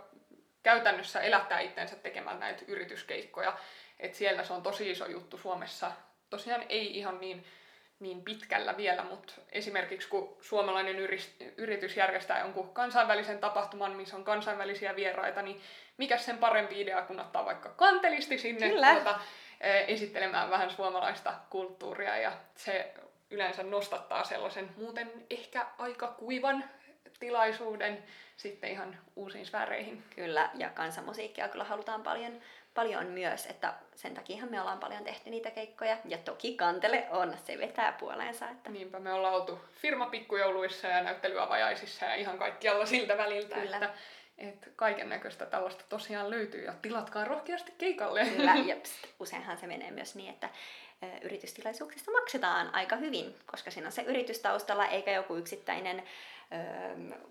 käytännössä 0.63 1.21
elättää 1.21 1.59
itsensä 1.59 1.95
tekemään 1.95 2.39
näitä 2.39 2.63
yrityskeikkoja. 2.67 3.57
Et 3.99 4.15
siellä 4.15 4.43
se 4.43 4.53
on 4.53 4.63
tosi 4.63 4.91
iso 4.91 5.05
juttu 5.05 5.37
Suomessa. 5.37 5.91
Tosiaan 6.29 6.65
ei 6.69 6.97
ihan 6.97 7.21
niin, 7.21 7.45
niin 7.99 8.21
pitkällä 8.21 8.77
vielä, 8.77 9.03
mutta 9.03 9.33
esimerkiksi 9.51 10.09
kun 10.09 10.37
suomalainen 10.41 10.95
yritys 11.57 11.97
järjestää 11.97 12.39
jonkun 12.39 12.73
kansainvälisen 12.73 13.39
tapahtuman, 13.39 13.91
missä 13.91 14.15
on 14.15 14.23
kansainvälisiä 14.23 14.95
vieraita, 14.95 15.41
niin 15.41 15.61
mikä 15.97 16.17
sen 16.17 16.37
parempi 16.37 16.81
idea 16.81 17.01
kun 17.01 17.19
ottaa 17.19 17.45
vaikka 17.45 17.69
kantelisti 17.69 18.37
sinne 18.37 18.69
tuota, 18.69 19.19
esittelemään 19.87 20.49
vähän 20.49 20.71
suomalaista 20.71 21.33
kulttuuria 21.49 22.17
ja 22.17 22.31
se 22.55 22.93
yleensä 23.29 23.63
nostattaa 23.63 24.23
sellaisen 24.23 24.69
muuten 24.77 25.11
ehkä 25.29 25.65
aika 25.77 26.07
kuivan 26.07 26.63
tilaisuuden 27.19 28.03
sitten 28.37 28.71
ihan 28.71 28.97
uusiin 29.15 29.45
sfääreihin. 29.45 30.03
Kyllä, 30.15 30.49
ja 30.53 30.69
kansanmusiikkia 30.69 31.49
kyllä 31.49 31.63
halutaan 31.63 32.03
paljon, 32.03 32.41
paljon 32.75 33.05
myös, 33.05 33.45
että 33.45 33.73
sen 33.95 34.13
takia 34.13 34.45
me 34.45 34.61
ollaan 34.61 34.79
paljon 34.79 35.03
tehty 35.03 35.29
niitä 35.29 35.51
keikkoja. 35.51 35.97
Ja 36.05 36.17
toki 36.17 36.55
kantele 36.55 37.07
on, 37.11 37.37
se 37.45 37.57
vetää 37.57 37.91
puoleensa. 37.91 38.49
Että... 38.49 38.69
Niinpä 38.69 38.99
me 38.99 39.13
ollaan 39.13 39.33
oltu 39.33 39.59
firmapikkujouluissa 39.81 40.87
ja 40.87 41.03
näyttelyavajaisissa 41.03 42.05
ja 42.05 42.15
ihan 42.15 42.37
kaikkialla 42.37 42.85
siltä 42.85 43.17
väliltä, 43.17 43.55
kyllä. 43.55 43.75
että 43.75 43.89
että 44.37 44.67
kaiken 44.75 45.09
näköistä 45.09 45.45
tällaista 45.45 45.83
tosiaan 45.89 46.29
löytyy 46.29 46.63
ja 46.63 46.73
tilatkaa 46.81 47.25
rohkeasti 47.25 47.73
keikalle. 47.77 48.25
Kyllä, 48.25 48.55
ja 48.69 48.75
pst, 48.75 49.07
useinhan 49.19 49.57
se 49.57 49.67
menee 49.67 49.91
myös 49.91 50.15
niin, 50.15 50.29
että 50.29 50.49
yritystilaisuuksissa 51.21 52.11
maksetaan 52.11 52.75
aika 52.75 52.95
hyvin, 52.95 53.35
koska 53.45 53.71
siinä 53.71 53.87
on 53.87 53.91
se 53.91 54.01
yritys 54.01 54.39
taustalla 54.39 54.87
eikä 54.87 55.11
joku 55.11 55.35
yksittäinen 55.35 56.03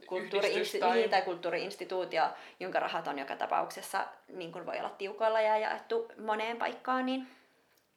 kulttuuri- 0.07 0.81
tai... 0.81 0.97
Niin, 0.97 1.11
tai 1.11 1.23
kulttuuriinstituutio, 1.23 2.23
jonka 2.61 2.81
rahat 2.81 3.09
on 3.09 3.19
joka 3.19 3.37
tapauksessa 3.37 4.07
niin 4.29 4.53
kuin 4.53 4.67
voi 4.67 4.79
olla 4.79 4.91
tiukoilla 4.91 5.41
ja 5.41 5.59
jaettu 5.59 6.13
moneen 6.19 6.57
paikkaan. 6.57 7.07
Niin... 7.07 7.29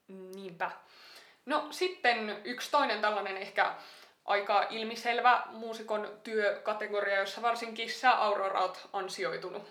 Niinpä. 0.08 0.72
No 1.46 1.68
sitten 1.72 2.42
yksi 2.44 2.72
toinen 2.72 3.02
tällainen 3.02 3.38
ehkä 3.38 3.76
aika 4.26 4.68
ilmiselvä 4.70 5.44
muusikon 5.52 6.20
työkategoria, 6.24 7.20
jossa 7.20 7.42
varsinkin 7.42 7.90
sä 7.90 8.24
Aurora 8.24 8.62
oot 8.62 8.90
ansioitunut. 8.94 9.64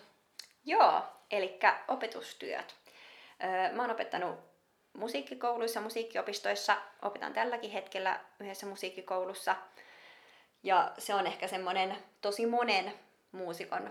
Joo, 0.65 1.03
eli 1.31 1.59
opetustyöt. 1.89 2.75
Mä 3.73 3.83
oon 3.83 3.91
opettanut 3.91 4.39
musiikkikouluissa, 4.93 5.81
musiikkiopistoissa. 5.81 6.77
Opetan 7.03 7.33
tälläkin 7.33 7.71
hetkellä 7.71 8.21
yhdessä 8.41 8.67
musiikkikoulussa. 8.67 9.57
Ja 10.63 10.93
se 10.99 11.15
on 11.15 11.27
ehkä 11.27 11.49
semmoinen 11.49 11.97
tosi 12.21 12.47
monen 12.47 12.93
muusikon 13.33 13.91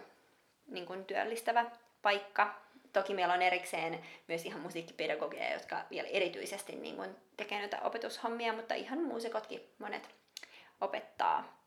niin 0.67 0.85
kuin 0.85 1.05
työllistävä 1.05 1.65
paikka. 2.01 2.55
Toki 2.93 3.13
meillä 3.13 3.33
on 3.33 3.41
erikseen 3.41 3.99
myös 4.27 4.45
ihan 4.45 4.61
musiikkipedagogeja, 4.61 5.53
jotka 5.53 5.81
vielä 5.91 6.07
erityisesti 6.07 6.75
niin 6.75 6.95
kuin 6.95 7.15
tekee 7.37 7.59
näitä 7.59 7.81
opetushommia, 7.81 8.53
mutta 8.53 8.73
ihan 8.73 9.03
muusikotkin 9.03 9.61
monet 9.79 10.09
opettaa. 10.81 11.59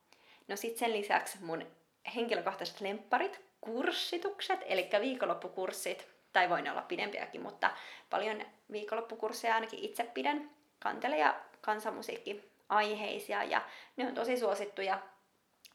No 0.48 0.56
sitten 0.56 0.78
sen 0.78 0.92
lisäksi 0.92 1.38
mun 1.40 1.66
henkilökohtaiset 2.14 2.80
lempparit, 2.80 3.40
kurssitukset, 3.60 4.60
eli 4.66 4.88
viikonloppukurssit, 5.00 6.08
tai 6.32 6.48
voi 6.48 6.62
ne 6.62 6.70
olla 6.70 6.82
pidempiäkin, 6.82 7.42
mutta 7.42 7.70
paljon 8.10 8.42
viikonloppukursseja 8.72 9.54
ainakin 9.54 9.78
itse 9.78 10.04
pidän, 10.04 10.50
kantele- 10.78 11.18
ja 11.18 11.40
kansanmusiikki 11.60 12.50
aiheisia 12.68 13.44
ja 13.44 13.62
ne 13.96 14.06
on 14.06 14.14
tosi 14.14 14.38
suosittuja, 14.38 14.98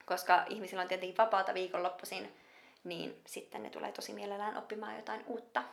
koska 0.05 0.43
ihmisillä 0.49 0.81
on 0.81 0.87
tietenkin 0.87 1.17
vapaata 1.17 1.53
viikonloppuisin, 1.53 2.35
niin 2.83 3.21
sitten 3.25 3.63
ne 3.63 3.69
tulee 3.69 3.91
tosi 3.91 4.13
mielellään 4.13 4.57
oppimaan 4.57 4.95
jotain 4.95 5.23
uutta. 5.27 5.63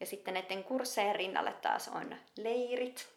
Ja 0.00 0.06
sitten 0.06 0.34
näiden 0.34 0.64
kurssejen 0.64 1.16
rinnalle 1.16 1.52
taas 1.52 1.88
on 1.88 2.16
leirit, 2.36 3.08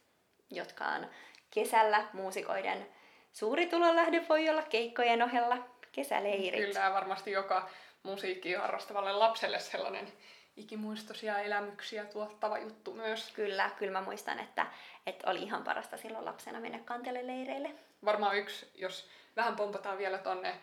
jotka 0.49 0.85
on 0.85 1.07
kesällä 1.49 2.07
muusikoiden 2.13 2.87
suuri 3.33 3.65
tulonlähde 3.65 4.25
voi 4.29 4.49
olla 4.49 4.61
keikkojen 4.61 5.21
ohella 5.21 5.57
kesäleirit. 5.91 6.65
Kyllä, 6.65 6.93
varmasti 6.93 7.31
joka 7.31 7.69
musiikkia 8.03 8.61
harrastavalle 8.61 9.13
lapselle 9.13 9.59
sellainen 9.59 10.13
ikimuistoisia 10.57 11.39
elämyksiä 11.39 12.05
tuottava 12.05 12.57
juttu 12.57 12.93
myös. 12.93 13.31
Kyllä, 13.31 13.69
kyllä 13.77 13.91
mä 13.91 14.01
muistan, 14.01 14.39
että, 14.39 14.67
että 15.07 15.29
oli 15.29 15.43
ihan 15.43 15.63
parasta 15.63 15.97
silloin 15.97 16.25
lapsena 16.25 16.59
mennä 16.59 16.79
kanteleleireille. 16.79 17.71
Varmaan 18.05 18.37
yksi, 18.37 18.71
jos 18.75 19.09
vähän 19.35 19.55
pompataan 19.55 19.97
vielä 19.97 20.17
tonne 20.17 20.55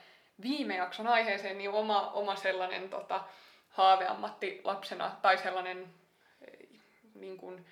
viime 0.43 0.77
jakson 0.77 1.07
aiheeseen, 1.07 1.59
niin 1.59 1.71
oma, 1.71 2.11
oma 2.11 2.37
sellainen 2.37 2.89
tota, 2.91 3.25
haaveammatti 3.69 4.61
lapsena 4.65 5.17
tai 5.23 5.39
sellainen 5.39 5.95
eh, 6.41 6.69
niin 7.15 7.37
kuin, 7.37 7.67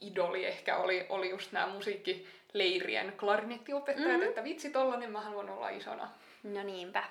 idoli 0.00 0.46
ehkä 0.46 0.76
oli, 0.76 1.06
oli 1.08 1.30
just 1.30 1.52
nämä 1.52 1.66
musiikkileirien 1.66 3.12
klarinettiopettajat, 3.20 4.20
mm. 4.20 4.28
että 4.28 4.44
vitsi 4.44 4.70
tollanen 4.70 5.12
mä 5.12 5.20
haluan 5.20 5.50
olla 5.50 5.68
isona. 5.68 6.10
No 6.42 6.62
niinpä. 6.62 7.04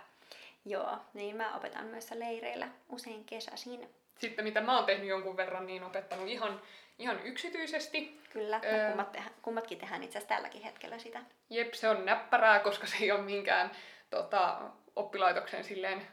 Joo, 0.65 0.97
niin 1.13 1.35
mä 1.35 1.55
opetan 1.55 1.85
myös 1.85 2.11
leireillä 2.11 2.69
usein 2.89 3.25
kesäisin. 3.25 3.89
Sitten 4.17 4.45
mitä 4.45 4.61
mä 4.61 4.75
oon 4.75 4.85
tehnyt 4.85 5.07
jonkun 5.07 5.37
verran, 5.37 5.67
niin 5.67 5.83
opettanut 5.83 6.27
ihan, 6.27 6.61
ihan 6.99 7.19
yksityisesti. 7.23 8.21
Kyllä, 8.29 8.61
öö, 8.63 8.87
kummat 8.87 9.11
tehdä, 9.11 9.29
kummatkin 9.41 9.77
tehdään 9.77 10.03
itse 10.03 10.17
asiassa 10.17 10.35
tälläkin 10.35 10.61
hetkellä 10.61 10.99
sitä. 10.99 11.21
Jep, 11.49 11.73
se 11.73 11.89
on 11.89 12.05
näppärää, 12.05 12.59
koska 12.59 12.87
se 12.87 12.95
ei 13.01 13.11
ole 13.11 13.21
minkään 13.21 13.71
tota, 14.09 14.61
oppilaitoksen 14.95 15.63
silleen 15.63 16.07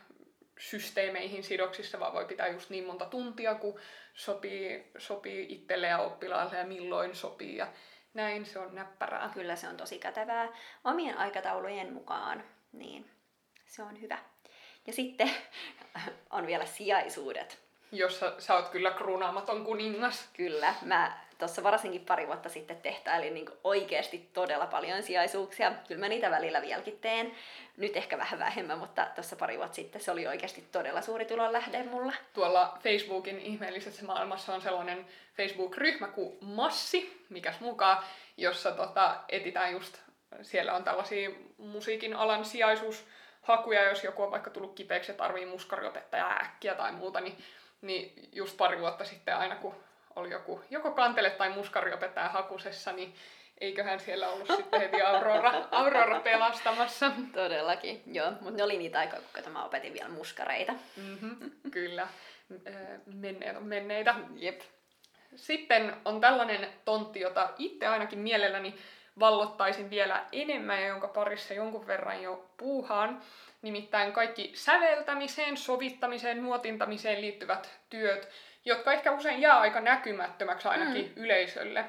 systeemeihin 0.59 1.43
sidoksissa, 1.43 2.01
vaan 2.01 2.13
voi 2.13 2.25
pitää 2.25 2.49
just 2.49 2.71
niin 2.71 2.87
monta 2.87 3.07
tuntia, 3.07 3.55
kun 3.55 3.81
sopii, 4.15 4.91
sopii 4.99 5.47
itselle 5.49 5.87
ja 5.87 5.99
oppilaalle 5.99 6.59
ja 6.59 6.65
milloin 6.65 7.15
sopii 7.15 7.57
ja 7.57 7.67
näin, 8.15 8.47
se 8.47 8.59
on 8.59 8.75
näppärää. 8.75 9.31
Kyllä 9.35 9.57
se 9.57 9.69
on 9.69 9.77
tosi 9.77 9.99
kätevää 9.99 10.49
omien 10.85 11.19
aikataulujen 11.19 11.93
mukaan, 11.93 12.45
niin 12.73 13.11
se 13.67 13.83
on 13.83 14.01
hyvä. 14.01 14.19
Ja 14.87 14.93
sitten 14.93 15.31
on 16.31 16.47
vielä 16.47 16.67
sijaisuudet. 16.67 17.59
Jossa 17.93 18.33
sä 18.39 18.55
oot 18.55 18.69
kyllä 18.69 18.91
kruunaamaton 18.91 19.65
kuningas. 19.65 20.29
Kyllä, 20.37 20.75
mä 20.83 21.19
tuossa 21.39 21.63
varsinkin 21.63 22.05
pari 22.05 22.27
vuotta 22.27 22.49
sitten 22.49 22.77
tehtäilin 22.77 23.35
niin 23.35 23.49
oikeasti 23.65 24.29
todella 24.33 24.67
paljon 24.67 25.03
sijaisuuksia. 25.03 25.73
Kyllä 25.89 26.01
mä 26.01 26.09
niitä 26.09 26.31
välillä 26.31 26.63
vieläkin 26.63 26.99
teen. 26.99 27.33
Nyt 27.77 27.97
ehkä 27.97 28.19
vähän 28.19 28.39
vähemmän, 28.39 28.79
mutta 28.79 29.07
tuossa 29.15 29.37
pari 29.37 29.59
vuotta 29.59 29.75
sitten 29.75 30.01
se 30.01 30.11
oli 30.11 30.27
oikeasti 30.27 30.65
todella 30.73 31.01
suuri 31.01 31.25
tulonlähde 31.25 31.83
mulla. 31.83 32.13
Tuolla 32.33 32.79
Facebookin 32.83 33.39
ihmeellisessä 33.39 34.05
maailmassa 34.05 34.55
on 34.55 34.61
sellainen 34.61 35.07
Facebook-ryhmä 35.37 36.09
kuin 36.09 36.39
Massi, 36.41 37.25
mikäs 37.29 37.61
mukaan, 37.61 38.05
jossa 38.37 38.73
tota, 38.73 39.17
etitään 39.29 39.73
just, 39.73 39.99
siellä 40.43 40.75
on 40.75 40.85
tällaisia 40.85 41.31
musiikin 41.59 42.17
alan 42.17 42.45
sijaisuus 42.45 43.05
hakuja, 43.47 43.89
jos 43.89 44.05
joku 44.05 44.23
on 44.23 44.31
vaikka 44.31 44.51
tullut 44.51 44.75
kipeäksi 44.75 45.13
ja 45.13 45.17
tarvii 45.17 45.47
muskariopettajaa 45.47 46.41
äkkiä 46.41 46.75
tai 46.75 46.93
muuta, 46.93 47.21
niin, 47.21 47.39
niin 47.81 48.29
just 48.33 48.57
pari 48.57 48.81
vuotta 48.81 49.05
sitten 49.05 49.37
aina 49.37 49.57
kun 49.57 49.75
oli 50.17 50.31
joku 50.31 50.61
joko 50.71 50.91
kantele 50.91 51.31
tai 51.31 51.51
muskariopettaja 51.51 52.29
hakusessa, 52.29 52.93
niin 52.93 53.15
eiköhän 53.61 54.01
siellä 54.01 54.29
ollut 54.29 54.49
sitten 54.57 54.81
heti 54.81 55.03
Aurora, 55.03 55.53
Aurora 55.71 56.21
pelastamassa. 56.21 57.13
Todellakin, 57.33 58.03
joo. 58.07 58.31
Mutta 58.31 58.57
ne 58.57 58.63
oli 58.63 58.79
niitä 58.79 58.99
aikoja, 58.99 59.23
kun 59.45 59.53
mä 59.53 59.65
opetin 59.65 59.93
vielä 59.93 60.09
muskareita. 60.09 60.73
Mm-hmm, 60.97 61.51
kyllä. 61.71 62.09
Menneet 63.07 63.57
on 63.57 63.67
menneitä. 63.67 64.15
Jep. 64.37 64.61
Sitten 65.37 65.97
on 66.05 66.21
tällainen 66.21 66.69
tontti, 66.85 67.21
jota 67.21 67.49
itse 67.59 67.87
ainakin 67.87 68.19
mielelläni 68.19 68.75
vallottaisin 69.19 69.91
vielä 69.91 70.25
enemmän 70.33 70.81
ja 70.81 70.89
jonka 70.89 71.09
parissa 71.09 71.55
jonkun 71.55 71.87
verran 71.87 72.23
jo 72.23 72.51
puuhaan. 72.57 73.23
Nimittäin 73.63 74.13
kaikki 74.13 74.53
säveltämiseen, 74.55 75.57
sovittamiseen, 75.57 76.43
nuotintamiseen 76.43 77.21
liittyvät 77.21 77.71
työt, 77.91 78.29
jotka 78.65 78.93
ehkä 78.93 79.13
usein 79.13 79.41
jää 79.41 79.61
aika 79.61 79.81
näkymättömäksi 79.81 80.69
ainakin 80.69 81.13
mm. 81.17 81.23
yleisölle. 81.23 81.85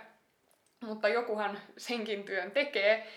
Mutta 0.81 1.07
jokuhan 1.07 1.59
senkin 1.77 2.23
työn 2.23 2.51
tekee. 2.51 3.07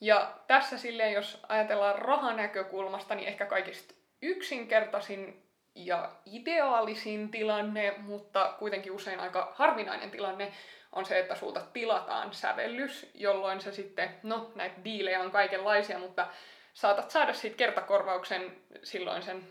Ja 0.00 0.34
tässä 0.46 0.78
silleen, 0.78 1.12
jos 1.12 1.40
ajatellaan 1.48 1.98
rahanäkökulmasta, 1.98 3.14
niin 3.14 3.28
ehkä 3.28 3.46
kaikista 3.46 3.94
yksinkertaisin 4.22 5.42
ja 5.74 6.10
ideaalisin 6.26 7.30
tilanne, 7.30 7.94
mutta 7.98 8.54
kuitenkin 8.58 8.92
usein 8.92 9.20
aika 9.20 9.52
harvinainen 9.54 10.10
tilanne, 10.10 10.52
on 10.92 11.06
se, 11.06 11.18
että 11.18 11.34
sulta 11.34 11.60
tilataan 11.72 12.34
sävellys, 12.34 13.10
jolloin 13.14 13.60
se 13.60 13.72
sitten, 13.72 14.20
no 14.22 14.52
näitä 14.54 14.84
diilejä 14.84 15.20
on 15.20 15.30
kaikenlaisia, 15.30 15.98
mutta 15.98 16.26
saatat 16.74 17.10
saada 17.10 17.32
siitä 17.32 17.56
kertakorvauksen 17.56 18.56
silloin 18.82 19.22
sen 19.22 19.48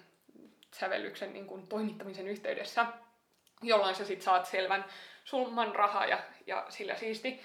sävellyksen 0.74 1.34
niin 1.34 1.48
kuin 1.48 1.68
toimittamisen 1.68 2.28
yhteydessä, 2.28 2.86
jolloin 3.62 3.96
sä 3.96 4.06
sitten 4.06 4.26
saat 4.26 4.46
selvän 4.46 4.86
summan 5.24 5.76
rahaa 5.76 6.06
ja, 6.06 6.20
ja 6.48 6.66
sillä 6.70 6.96
siisti. 6.96 7.42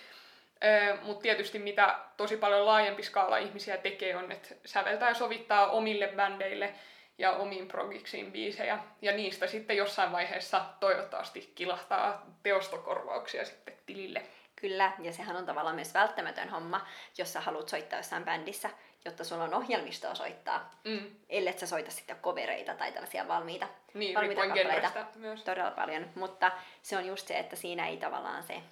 Mutta 1.03 1.23
tietysti 1.23 1.59
mitä 1.59 1.99
tosi 2.17 2.37
paljon 2.37 2.67
laajempi 2.67 3.03
skaala 3.03 3.39
ihmisiä 3.39 3.77
tekee 3.77 4.17
on, 4.17 4.33
että 4.33 4.55
säveltää 4.65 5.09
ja 5.09 5.15
sovittaa 5.15 5.67
omille 5.67 6.13
bändeille 6.17 6.75
ja 7.19 7.33
omiin 7.33 7.69
progiksiin 7.69 8.33
biisejä. 8.33 8.79
Ja 9.03 9.13
niistä 9.13 9.47
sitten 9.47 9.77
jossain 9.77 10.13
vaiheessa 10.13 10.65
toivottavasti 10.81 11.53
kilahtaa 11.55 12.27
teostokorvauksia 12.43 13.45
sitten 13.45 13.75
tilille. 13.87 14.23
Kyllä, 14.57 14.93
ja 14.99 15.13
sehän 15.13 15.37
on 15.37 15.47
tavallaan 15.47 15.75
myös 15.77 15.95
välttämätön 15.95 16.49
homma, 16.49 16.87
jos 17.19 17.33
sä 17.33 17.41
haluat 17.41 17.69
soittaa 17.69 17.99
jossain 17.99 18.25
bändissä, 18.25 18.71
jotta 19.05 19.25
sulla 19.25 19.45
on 19.45 19.55
ohjelmistoa 19.55 20.15
soittaa, 20.15 20.71
Mm. 20.85 21.11
ellei 21.29 21.59
sä 21.59 21.67
soita 21.67 21.91
sitten 21.91 22.17
kovereita 22.21 22.75
tai 22.75 22.93
tällaisia 22.93 23.29
valmiita, 23.29 23.69
Niin, 23.95 24.15
valmiita 24.15 24.43
kappaleita 24.47 25.07
myös. 25.15 25.43
todella 25.45 25.71
paljon. 25.71 26.11
Mutta 26.15 26.51
se 26.83 26.97
on 26.97 27.07
just 27.07 27.27
se, 27.29 27.39
että 27.39 27.57
siinä 27.57 27.87
ei 27.89 27.97
tavallaan 27.97 28.43
se 28.43 28.63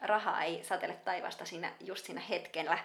raha 0.00 0.42
ei 0.42 0.64
satele 0.64 0.94
taivasta 1.04 1.44
siinä, 1.44 1.72
just 1.80 2.04
siinä 2.06 2.20
hetkellä, 2.20 2.78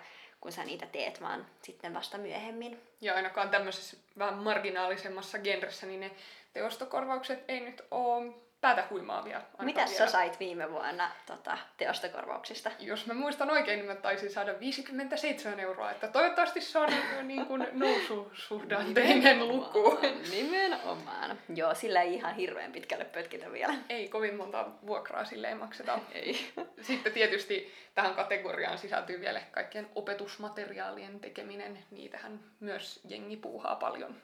kun 0.46 0.52
sä 0.52 0.66
niitä 0.66 0.86
teet, 0.86 1.22
vaan 1.22 1.46
sitten 1.62 1.94
vasta 1.94 2.18
myöhemmin. 2.18 2.82
Ja 3.02 3.16
ainakaan 3.16 3.50
tämmöisessä 3.50 3.98
vähän 4.18 4.38
marginaalisemmassa 4.38 5.40
genressä, 5.40 5.88
niin 5.88 6.00
ne 6.00 6.12
teostokorvaukset 6.54 7.44
ei 7.48 7.60
nyt 7.60 7.82
ole 7.92 8.34
päätä 8.62 8.84
huimaavia. 8.90 9.42
Mitä 9.62 9.88
sä 9.88 10.08
sait 10.08 10.40
viime 10.40 10.72
vuonna 10.72 11.12
tota, 11.26 11.58
teostokorvauksista? 11.78 12.72
Jos 12.80 13.06
mä 13.06 13.14
muistan 13.14 13.52
oikein, 13.52 13.80
niin 13.80 13.88
mä 13.88 13.96
taisin 13.96 14.32
saada 14.32 14.60
57 14.60 15.60
euroa, 15.60 15.92
että 15.92 16.08
toivottavasti 16.08 16.62
se 16.62 16.80
on 16.80 16.90
niin 17.24 17.46
kuin 17.46 17.68
noususuhdanteinen 17.74 19.48
luku. 19.48 20.00
Nimenomaan. 20.32 21.40
Joo, 21.56 21.76
sillä 21.76 22.02
ei 22.02 22.14
ihan 22.14 22.36
hirveän 22.36 22.72
pitkälle 22.72 23.06
pötkitä 23.06 23.52
vielä. 23.52 23.74
Ei 23.90 24.10
kovin 24.10 24.36
monta 24.36 24.68
vuokraa 24.88 25.26
sille 25.26 25.48
ei 25.48 25.56
makseta. 25.56 26.00
Ei. 26.14 26.54
Sitten 26.82 27.14
tietysti 27.14 27.74
tähän 27.96 28.16
kategoriaan 28.16 28.78
sisältyy 28.78 29.20
vielä 29.20 29.42
kaikkien 29.52 29.88
opetusmateriaalien 29.96 31.20
tekeminen. 31.20 31.80
Niitähän 31.92 32.40
myös 32.60 33.02
jengi 33.10 33.38
puuhaa 33.38 33.76
paljon. 33.76 34.16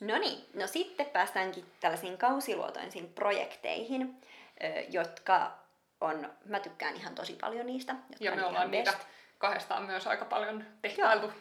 No 0.00 0.18
niin, 0.18 0.46
no 0.54 0.66
sitten 0.66 1.06
päästäänkin 1.06 1.64
tällaisiin 1.80 2.18
kausiluotoisiin 2.18 3.12
projekteihin, 3.12 4.20
jotka 4.90 5.50
on, 6.00 6.32
mä 6.44 6.60
tykkään 6.60 6.96
ihan 6.96 7.14
tosi 7.14 7.36
paljon 7.40 7.66
niistä. 7.66 7.92
Jotka 7.92 8.24
Ja 8.24 8.36
me 8.36 8.46
ollaan 8.46 8.70
niitä 8.70 8.92
best. 8.92 9.04
kahdestaan 9.38 9.82
myös 9.82 10.06
aika 10.06 10.24
paljon 10.24 10.64
tehtailtu. 10.82 11.32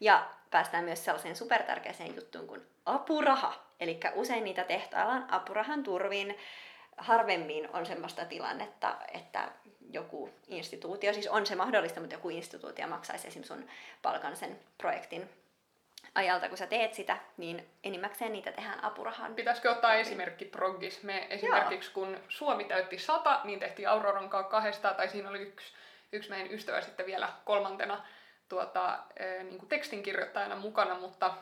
Ja 0.00 0.28
päästään 0.50 0.84
myös 0.84 1.04
sellaiseen 1.04 1.36
supertärkeäseen 1.36 2.16
juttuun 2.16 2.46
kuin 2.46 2.66
apuraha. 2.86 3.54
Eli 3.80 4.00
usein 4.14 4.44
niitä 4.44 4.64
tehtaillaan 4.64 5.26
apurahan 5.30 5.82
turvin. 5.82 6.38
Harvemmin 6.96 7.68
on 7.72 7.86
semmoista 7.86 8.24
tilannetta, 8.24 8.96
että 9.14 9.48
joku 9.92 10.30
instituutio, 10.46 11.12
siis 11.12 11.28
on 11.28 11.46
se 11.46 11.54
mahdollista, 11.54 12.00
mutta 12.00 12.14
joku 12.14 12.28
instituutio 12.28 12.86
maksaisi 12.86 13.28
esim. 13.28 13.42
sun 13.42 13.68
palkan 14.02 14.36
sen 14.36 14.60
projektin 14.78 15.30
ajalta, 16.14 16.48
kun 16.48 16.58
sä 16.58 16.66
teet 16.66 16.94
sitä, 16.94 17.16
niin 17.36 17.68
enimmäkseen 17.84 18.32
niitä 18.32 18.52
tehdään 18.52 18.84
apurahan. 18.84 19.34
Pitäisikö 19.34 19.70
ottaa 19.70 19.94
esimerkki 19.94 20.44
proggis? 20.44 21.02
Me 21.02 21.26
esimerkiksi 21.30 21.92
kun 21.92 22.20
Suomi 22.28 22.64
täytti 22.64 22.98
sata, 22.98 23.40
niin 23.44 23.60
tehtiin 23.60 23.88
Auroran 23.88 24.30
kanssa 24.30 24.50
kahdesta, 24.50 24.94
tai 24.94 25.08
siinä 25.08 25.28
oli 25.28 25.42
yksi, 25.42 25.72
yksi 26.12 26.30
meidän 26.30 26.52
ystävä 26.52 26.80
sitten 26.80 27.06
vielä 27.06 27.28
kolmantena 27.44 28.04
tuota, 28.48 28.98
niin 29.42 29.58
kuin 29.58 29.68
tekstinkirjoittajana 29.68 30.56
mukana, 30.56 30.94
mutta 30.94 31.34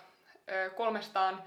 kolmestaan 0.76 1.42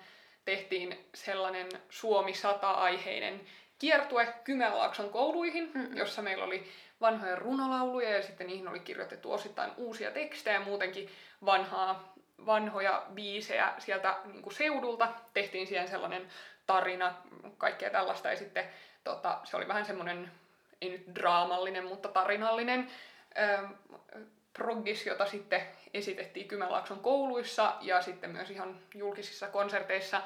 tehtiin 0.46 1.10
sellainen 1.13 1.70
Suomi 1.89 2.32
100-aiheinen 2.32 3.41
kiertue 3.80 4.34
Kymenlaakson 4.44 5.10
kouluihin, 5.10 5.72
Mm-mm. 5.74 5.98
jossa 5.98 6.22
meillä 6.22 6.44
oli 6.44 6.72
vanhoja 7.01 7.36
runolauluja 7.36 8.10
ja 8.10 8.22
sitten 8.22 8.48
niihin 8.48 8.68
oli 8.68 8.80
kirjoitettu 8.80 9.31
osittain 9.31 9.72
uusia 9.77 10.12
tekstejä 10.12 10.57
ja 10.57 10.66
muutenkin 10.66 11.09
vanhaa, 11.46 12.10
vanhoja 12.46 13.06
biisejä 13.14 13.74
sieltä 13.80 14.18
niin 14.25 14.42
kuin 14.42 14.54
seudulta. 14.54 15.08
Tehtiin 15.34 15.68
siihen 15.68 15.88
sellainen 15.88 16.27
tarina, 16.66 17.14
kaikkea 17.58 17.90
tällaista 17.90 18.30
ja 18.30 18.36
sitten 18.36 18.66
tota, 19.04 19.40
se 19.44 19.58
oli 19.58 19.68
vähän 19.68 19.86
semmoinen, 19.86 20.32
ei 20.82 20.90
nyt 20.90 21.16
draamallinen, 21.16 21.86
mutta 21.86 22.10
tarinallinen 22.10 22.92
ö, 23.38 23.68
proggis, 24.54 25.06
jota 25.06 25.25
sitten 25.25 25.62
esitettiin 25.94 26.48
Kymenlaakson 26.48 27.00
kouluissa 27.00 27.75
ja 27.82 28.01
sitten 28.01 28.30
myös 28.30 28.50
ihan 28.50 28.80
julkisissa 28.96 29.48
konserteissa. 29.48 30.22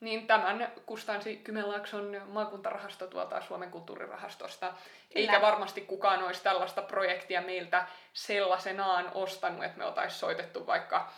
Niin 0.00 0.26
tämän 0.26 0.72
kustansi 0.86 1.36
Kymenlaakson 1.36 2.22
maakuntarahasto 2.26 3.06
tuolta 3.06 3.42
Suomen 3.42 3.70
kulttuurirahastosta. 3.70 4.72
Eikä 5.14 5.40
varmasti 5.40 5.80
kukaan 5.80 6.22
olisi 6.22 6.42
tällaista 6.42 6.82
projektia 6.82 7.42
meiltä 7.42 7.86
sellaisenaan 8.12 9.10
ostanut, 9.14 9.64
että 9.64 9.78
me 9.78 9.84
oltaisiin 9.84 10.20
soitettu 10.20 10.66
vaikka 10.66 11.10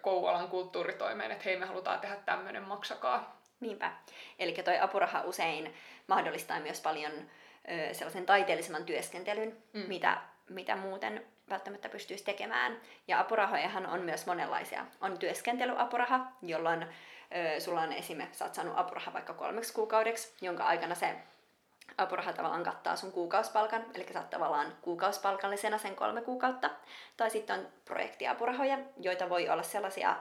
Kouvolan 0.00 0.48
kulttuuritoimeen, 0.48 1.30
että 1.30 1.44
hei 1.44 1.56
me 1.56 1.66
halutaan 1.66 2.00
tehdä 2.00 2.16
tämmöinen, 2.16 2.62
maksakaa. 2.62 3.42
Niinpä. 3.60 3.92
Eli 4.38 4.52
toi 4.52 4.78
apuraha 4.78 5.20
usein 5.22 5.74
mahdollistaa 6.06 6.60
myös 6.60 6.80
paljon 6.80 7.12
ö, 7.12 7.94
sellaisen 7.94 8.26
taiteellisemman 8.26 8.84
työskentelyn, 8.84 9.48
Mm. 9.72 9.80
mm. 9.80 9.88
mitä, 9.88 10.18
mitä 10.48 10.76
muuten 10.76 11.26
välttämättä 11.50 11.88
pystyisi 11.88 12.24
tekemään. 12.24 12.80
Ja 13.08 13.20
apurahojahan 13.20 13.86
on 13.86 14.00
myös 14.00 14.26
monenlaisia. 14.26 14.86
On 15.00 15.18
työskentelyapuraha, 15.18 16.26
jolloin 16.42 16.82
ö, 16.82 17.60
sulla 17.60 17.80
on 17.80 17.92
esimerkiksi, 17.92 18.38
sä 18.38 18.44
oot 18.44 18.54
saanut 18.54 18.78
apuraha 18.78 19.12
vaikka 19.12 19.34
kolmeksi 19.34 19.72
kuukaudeksi, 19.74 20.34
jonka 20.40 20.64
aikana 20.64 20.94
se 20.94 21.16
apuraha 21.98 22.32
tavallaan 22.32 22.62
kattaa 22.62 22.96
sun 22.96 23.12
kuukausipalkan, 23.12 23.86
eli 23.94 24.06
sä 24.12 24.20
oot 24.20 24.30
tavallaan 24.30 24.76
kuukausipalkallisena 24.82 25.78
sen 25.78 25.96
kolme 25.96 26.22
kuukautta. 26.22 26.70
Tai 27.16 27.30
sitten 27.30 27.60
on 27.60 27.68
projektiapurahoja, 27.84 28.78
joita 29.00 29.28
voi 29.28 29.48
olla 29.48 29.62
sellaisia, 29.62 30.16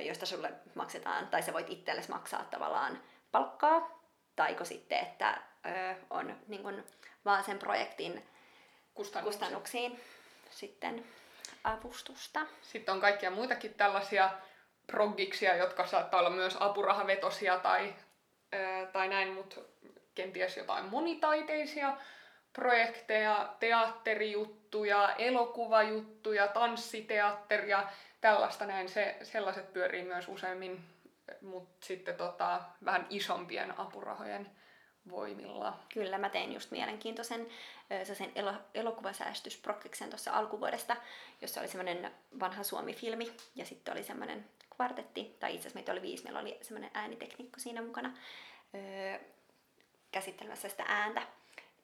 joista 0.00 0.26
sulle 0.26 0.52
maksetaan, 0.74 1.28
tai 1.28 1.42
sä 1.42 1.52
voit 1.52 1.70
itsellesi 1.70 2.10
maksaa 2.10 2.44
tavallaan 2.44 3.02
palkkaa, 3.32 4.00
taiko 4.36 4.64
sitten, 4.64 4.98
että 4.98 5.38
on 6.10 6.36
niin 6.48 6.62
kun, 6.62 6.84
vaan 7.24 7.44
sen 7.44 7.58
projektin 7.58 8.28
Kustannuksia. 8.94 9.22
kustannuksiin 9.22 10.00
sitten 10.50 11.04
avustusta. 11.64 12.46
Sitten 12.62 12.94
on 12.94 13.00
kaikkia 13.00 13.30
muitakin 13.30 13.74
tällaisia 13.74 14.30
proggiksia, 14.86 15.56
jotka 15.56 15.86
saattaa 15.86 16.20
olla 16.20 16.30
myös 16.30 16.56
apurahavetosia 16.60 17.58
tai, 17.58 17.94
tai 18.92 19.08
näin, 19.08 19.32
mutta 19.32 19.60
kenties 20.18 20.56
jotain 20.56 20.84
monitaiteisia 20.84 21.96
projekteja, 22.52 23.54
teatterijuttuja, 23.60 25.14
elokuvajuttuja, 25.14 26.48
tanssiteatteria, 26.48 27.86
tällaista 28.20 28.66
näin. 28.66 28.88
Se, 28.88 29.16
sellaiset 29.22 29.72
pyörii 29.72 30.04
myös 30.04 30.28
useimmin, 30.28 30.84
mutta 31.40 31.86
sitten 31.86 32.14
tota, 32.16 32.60
vähän 32.84 33.06
isompien 33.10 33.78
apurahojen 33.78 34.50
voimilla. 35.10 35.78
Kyllä, 35.94 36.18
mä 36.18 36.28
tein 36.28 36.52
just 36.52 36.70
mielenkiintoisen 36.70 37.46
sen 38.04 38.32
elo, 38.34 38.52
elokuvasäästysprokkiksen 38.74 40.10
tuossa 40.10 40.32
alkuvuodesta, 40.32 40.96
jossa 41.40 41.60
oli 41.60 41.68
semmoinen 41.68 42.10
vanha 42.40 42.62
Suomi-filmi 42.62 43.32
ja 43.54 43.64
sitten 43.64 43.92
oli 43.94 44.02
semmoinen 44.02 44.44
kvartetti, 44.76 45.36
tai 45.40 45.50
itse 45.50 45.60
asiassa 45.60 45.76
meitä 45.76 45.92
oli 45.92 46.02
viisi, 46.02 46.24
meillä 46.24 46.40
oli 46.40 46.58
semmoinen 46.62 46.90
äänitekniikko 46.94 47.60
siinä 47.60 47.82
mukana 47.82 48.12
käsittelemässä 50.12 50.68
sitä 50.68 50.84
ääntä, 50.88 51.22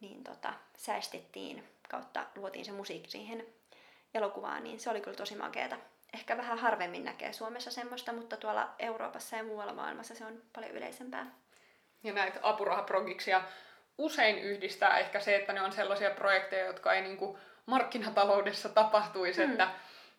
niin 0.00 0.24
tota, 0.24 0.52
säästettiin 0.76 1.64
kautta 1.90 2.26
luotiin 2.36 2.64
se 2.64 2.72
musiikki 2.72 3.10
siihen 3.10 3.46
elokuvaan, 4.14 4.64
niin 4.64 4.80
se 4.80 4.90
oli 4.90 5.00
kyllä 5.00 5.16
tosi 5.16 5.34
makeeta. 5.36 5.76
Ehkä 6.14 6.36
vähän 6.36 6.58
harvemmin 6.58 7.04
näkee 7.04 7.32
Suomessa 7.32 7.70
semmoista, 7.70 8.12
mutta 8.12 8.36
tuolla 8.36 8.74
Euroopassa 8.78 9.36
ja 9.36 9.44
muualla 9.44 9.72
maailmassa 9.72 10.14
se 10.14 10.24
on 10.24 10.42
paljon 10.52 10.72
yleisempää. 10.72 11.26
ja 12.02 12.12
näitä 12.12 12.38
apurahaprogiksia 12.42 13.42
usein 13.98 14.38
yhdistää 14.38 14.98
ehkä 14.98 15.20
se, 15.20 15.36
että 15.36 15.52
ne 15.52 15.62
on 15.62 15.72
sellaisia 15.72 16.10
projekteja, 16.10 16.66
jotka 16.66 16.92
ei 16.92 17.02
niinku 17.02 17.38
markkinataloudessa 17.66 18.68
tapahtuisi, 18.68 19.46
Mm. 19.46 19.50
että, 19.52 19.68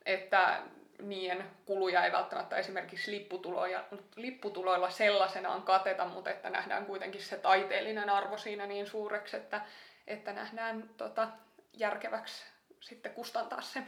että 0.06 0.62
niiden 1.02 1.44
kuluja 1.66 2.06
ei 2.06 2.12
välttämättä 2.12 2.58
esimerkiksi 2.58 3.12
lipputuloja, 3.12 3.84
lipputuloilla 4.16 4.90
sellaisenaan 4.90 5.62
kateta, 5.62 6.06
mutta 6.06 6.30
että 6.30 6.50
nähdään 6.50 6.86
kuitenkin 6.86 7.22
se 7.22 7.38
taiteellinen 7.38 8.10
arvo 8.10 8.38
siinä 8.38 8.66
niin 8.66 8.88
suureksi, 8.88 9.38
että, 9.38 9.62
että 10.08 10.34
nähdään 10.34 10.90
tota, 10.98 11.28
järkeväksi 11.74 12.46
sitten 12.80 13.14
kustantaa 13.14 13.62
se. 13.62 13.84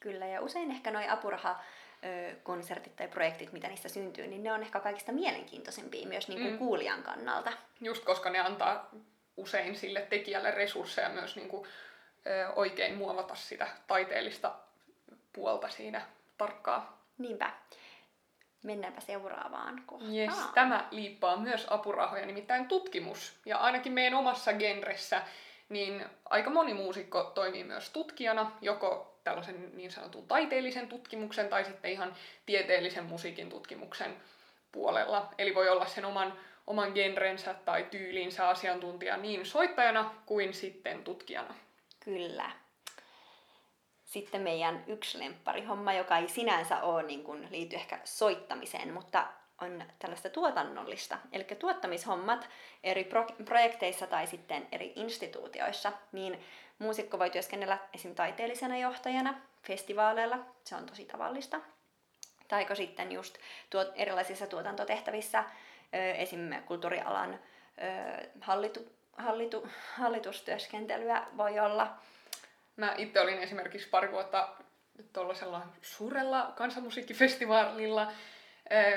Kyllä, 0.00 0.26
ja 0.26 0.40
usein 0.40 0.70
ehkä 0.70 0.90
nuo 0.90 1.02
apuraha-konsertit 1.08 2.96
tai 2.96 3.08
projektit, 3.08 3.52
mitä 3.52 3.68
niistä 3.68 3.88
syntyy, 3.88 4.26
niin 4.26 4.42
ne 4.42 4.52
on 4.52 4.62
ehkä 4.62 4.80
kaikista 4.80 5.12
mielenkiintoisimpia 5.12 6.08
myös 6.08 6.28
niin 6.28 6.40
kuin 6.40 6.52
Mm. 6.52 6.58
kuulijan 6.58 7.02
kannalta. 7.02 7.52
Just 7.80 8.04
koska 8.04 8.30
ne 8.30 8.38
antaa 8.38 8.90
usein 9.36 9.76
sille 9.76 10.00
tekijälle 10.00 10.50
resursseja 10.50 11.08
myös 11.08 11.36
niin 11.36 11.48
kuin, 11.48 11.68
oikein 12.56 12.94
muovata 12.94 13.34
sitä 13.34 13.68
taiteellista 13.86 14.54
puolta 15.32 15.68
siinä 15.68 16.02
tarkkaa. 16.42 17.06
Niinpä. 17.18 17.50
Mennäänpä 18.64 19.00
seuraavaan 19.00 19.82
kohtaan. 19.86 20.14
Yes, 20.14 20.34
tämä 20.54 20.88
liippaa 20.90 21.36
myös 21.36 21.66
apurahoja, 21.70 22.26
nimittäin 22.26 22.68
tutkimus. 22.68 23.40
Ja 23.46 23.58
ainakin 23.58 23.92
meidän 23.92 24.14
omassa 24.14 24.52
genressä, 24.52 25.22
niin 25.68 26.04
aika 26.30 26.50
moni 26.50 26.74
muusikko 26.74 27.22
toimii 27.34 27.64
myös 27.64 27.90
tutkijana, 27.90 28.52
joko 28.60 29.18
tällaisen 29.24 29.76
niin 29.76 29.90
sanotun 29.90 30.28
taiteellisen 30.28 30.88
tutkimuksen 30.88 31.48
tai 31.48 31.64
sitten 31.64 31.92
ihan 31.92 32.16
tieteellisen 32.46 33.04
musiikin 33.04 33.50
tutkimuksen 33.50 34.16
puolella. 34.72 35.28
Eli 35.38 35.54
voi 35.54 35.68
olla 35.68 35.86
sen 35.86 36.04
oman, 36.04 36.38
oman 36.66 36.92
genrensä 36.92 37.54
tai 37.54 37.86
tyylinsä 37.90 38.48
asiantuntija 38.48 39.16
niin 39.16 39.46
soittajana 39.46 40.14
kuin 40.26 40.54
sitten 40.54 41.04
tutkijana. 41.04 41.54
Kyllä. 42.04 42.50
Sitten 44.12 44.40
meidän 44.40 44.84
yksi 44.86 45.18
lempparihomma, 45.18 45.92
joka 45.92 46.18
ei 46.18 46.28
sinänsä 46.28 46.82
ole 46.82 47.02
niin 47.02 47.24
kuin, 47.24 47.48
liity 47.50 47.76
ehkä 47.76 47.98
soittamiseen, 48.04 48.92
mutta 48.92 49.26
on 49.60 49.84
tällaista 49.98 50.30
tuotannollista. 50.30 51.18
Eli 51.32 51.44
tuottamishommat 51.44 52.48
eri 52.84 53.04
pro- 53.04 53.26
projekteissa 53.44 54.06
tai 54.06 54.26
sitten 54.26 54.68
eri 54.72 54.92
instituutioissa, 54.96 55.92
niin 56.12 56.44
muusikko 56.78 57.18
voi 57.18 57.30
työskennellä 57.30 57.78
esim. 57.94 58.14
taiteellisena 58.14 58.78
johtajana 58.78 59.34
festivaaleilla, 59.62 60.38
se 60.64 60.76
on 60.76 60.86
tosi 60.86 61.04
tavallista. 61.04 61.60
Taiko 62.48 62.74
sitten 62.74 63.12
just 63.12 63.38
tuot, 63.70 63.92
erilaisissa 63.94 64.46
tuotantotehtävissä, 64.46 65.44
esim. 66.16 66.62
kulttuurialan 66.66 67.38
hallitu, 68.40 68.92
hallitu, 69.12 69.68
hallitustyöskentelyä 69.96 71.26
voi 71.36 71.60
olla. 71.60 71.96
Mä 72.82 72.94
itse 72.98 73.20
olin 73.20 73.38
esimerkiksi 73.38 73.88
pari 73.88 74.12
vuotta 74.12 74.48
tuollaisella 75.12 75.62
suurella 75.82 76.52
kansanmusiikkifestivaalilla 76.56 78.12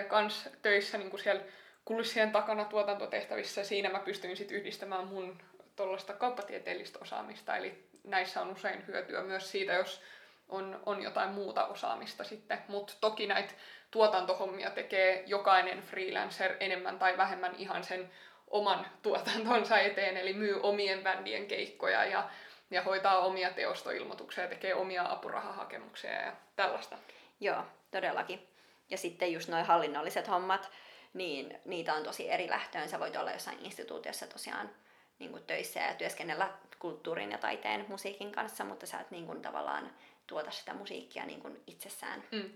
kans 0.07 0.49
töissä 0.61 0.97
niin 0.97 1.19
siellä 1.19 1.43
kulissien 1.85 2.31
takana 2.31 2.65
tuotantotehtävissä. 2.65 3.63
Siinä 3.63 3.89
mä 3.89 3.99
pystyin 3.99 4.37
sitten 4.37 4.57
yhdistämään 4.57 5.07
mun 5.07 5.37
tuollaista 5.75 6.13
kauppatieteellistä 6.13 6.99
osaamista. 7.01 7.57
Eli 7.57 7.87
näissä 8.03 8.41
on 8.41 8.51
usein 8.51 8.87
hyötyä 8.87 9.21
myös 9.23 9.51
siitä, 9.51 9.73
jos 9.73 10.01
on, 10.49 10.79
on 10.85 11.01
jotain 11.01 11.29
muuta 11.29 11.65
osaamista 11.65 12.23
sitten. 12.23 12.59
Mutta 12.67 12.93
toki 13.01 13.27
näitä 13.27 13.53
tuotantohommia 13.91 14.69
tekee 14.69 15.23
jokainen 15.27 15.81
freelancer 15.81 16.55
enemmän 16.59 16.99
tai 16.99 17.17
vähemmän 17.17 17.55
ihan 17.57 17.83
sen 17.83 18.11
oman 18.47 18.85
tuotantonsa 19.01 19.79
eteen, 19.79 20.17
eli 20.17 20.33
myy 20.33 20.59
omien 20.63 21.03
bändien 21.03 21.47
keikkoja 21.47 22.05
ja, 22.05 22.29
ja 22.75 22.81
hoitaa 22.81 23.19
omia 23.19 23.49
teostoilmoituksia, 23.53 24.47
tekee 24.47 24.75
omia 24.75 25.11
apurahahakemuksia 25.11 26.11
ja 26.11 26.33
tällaista. 26.55 26.97
Joo, 27.39 27.63
todellakin. 27.91 28.47
Ja 28.89 28.97
sitten 28.97 29.33
just 29.33 29.49
noin 29.49 29.65
hallinnolliset 29.65 30.27
hommat, 30.27 30.71
niin 31.13 31.59
niitä 31.65 31.93
on 31.93 32.03
tosi 32.03 32.29
eri 32.29 32.49
lähtöön. 32.49 32.89
Sä 32.89 32.99
voit 32.99 33.15
olla 33.15 33.31
jossain 33.31 33.59
instituutiossa 33.59 34.27
tosiaan 34.27 34.69
niin 35.19 35.31
kuin 35.31 35.43
töissä 35.43 35.79
ja 35.79 35.93
työskennellä 35.93 36.49
kulttuurin 36.79 37.31
ja 37.31 37.37
taiteen 37.37 37.85
musiikin 37.87 38.31
kanssa, 38.31 38.63
mutta 38.63 38.85
sä 38.85 38.99
et 38.99 39.11
niin 39.11 39.25
kuin, 39.25 39.41
tavallaan 39.41 39.91
tuota 40.27 40.51
sitä 40.51 40.73
musiikkia 40.73 41.25
niin 41.25 41.41
kuin 41.41 41.63
itsessään. 41.67 42.23
Mm. 42.31 42.49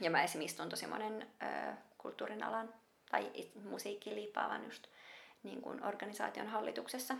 Ja 0.00 0.10
mä 0.10 0.22
esimerkiksi 0.22 0.54
istun 0.54 0.68
tosi 0.68 0.86
monen 0.86 1.26
ö, 1.42 1.72
kulttuurin 1.98 2.42
alan 2.42 2.74
tai 3.10 3.32
musiikkiin 3.70 4.16
liippaavan 4.16 4.64
just 4.64 4.86
niin 5.42 5.62
kuin 5.62 5.84
organisaation 5.84 6.46
hallituksessa. 6.46 7.14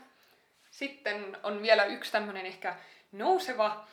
Sitten 0.76 1.36
on 1.42 1.62
vielä 1.62 1.84
yksi 1.84 2.12
tämmöinen 2.12 2.46
ehkä 2.46 2.74
nouseva 3.12 3.84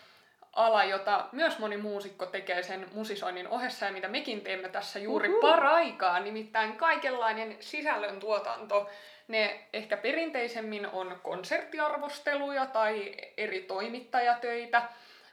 ala, 0.54 0.84
jota 0.84 1.26
myös 1.32 1.60
moni 1.60 1.78
muusikko 1.78 2.26
tekee 2.26 2.64
sen 2.64 2.90
musisoinnin 2.94 3.48
ohessa 3.48 3.86
ja 3.86 3.92
mitä 3.92 4.08
mekin 4.08 4.42
teemme 4.42 4.70
tässä 4.70 5.00
juuri 5.00 5.30
Uhu. 5.30 5.42
paraikaa, 5.42 6.20
nimittäin 6.20 6.76
kaikenlainen 6.76 7.58
sisällöntuotanto. 7.60 8.90
Ne 9.28 9.68
ehkä 9.74 9.98
perinteisemmin 9.98 10.88
on 10.88 11.20
konserttiarvosteluja 11.24 12.66
tai 12.66 13.16
eri 13.38 13.62
toimittajatöitä, 13.62 14.82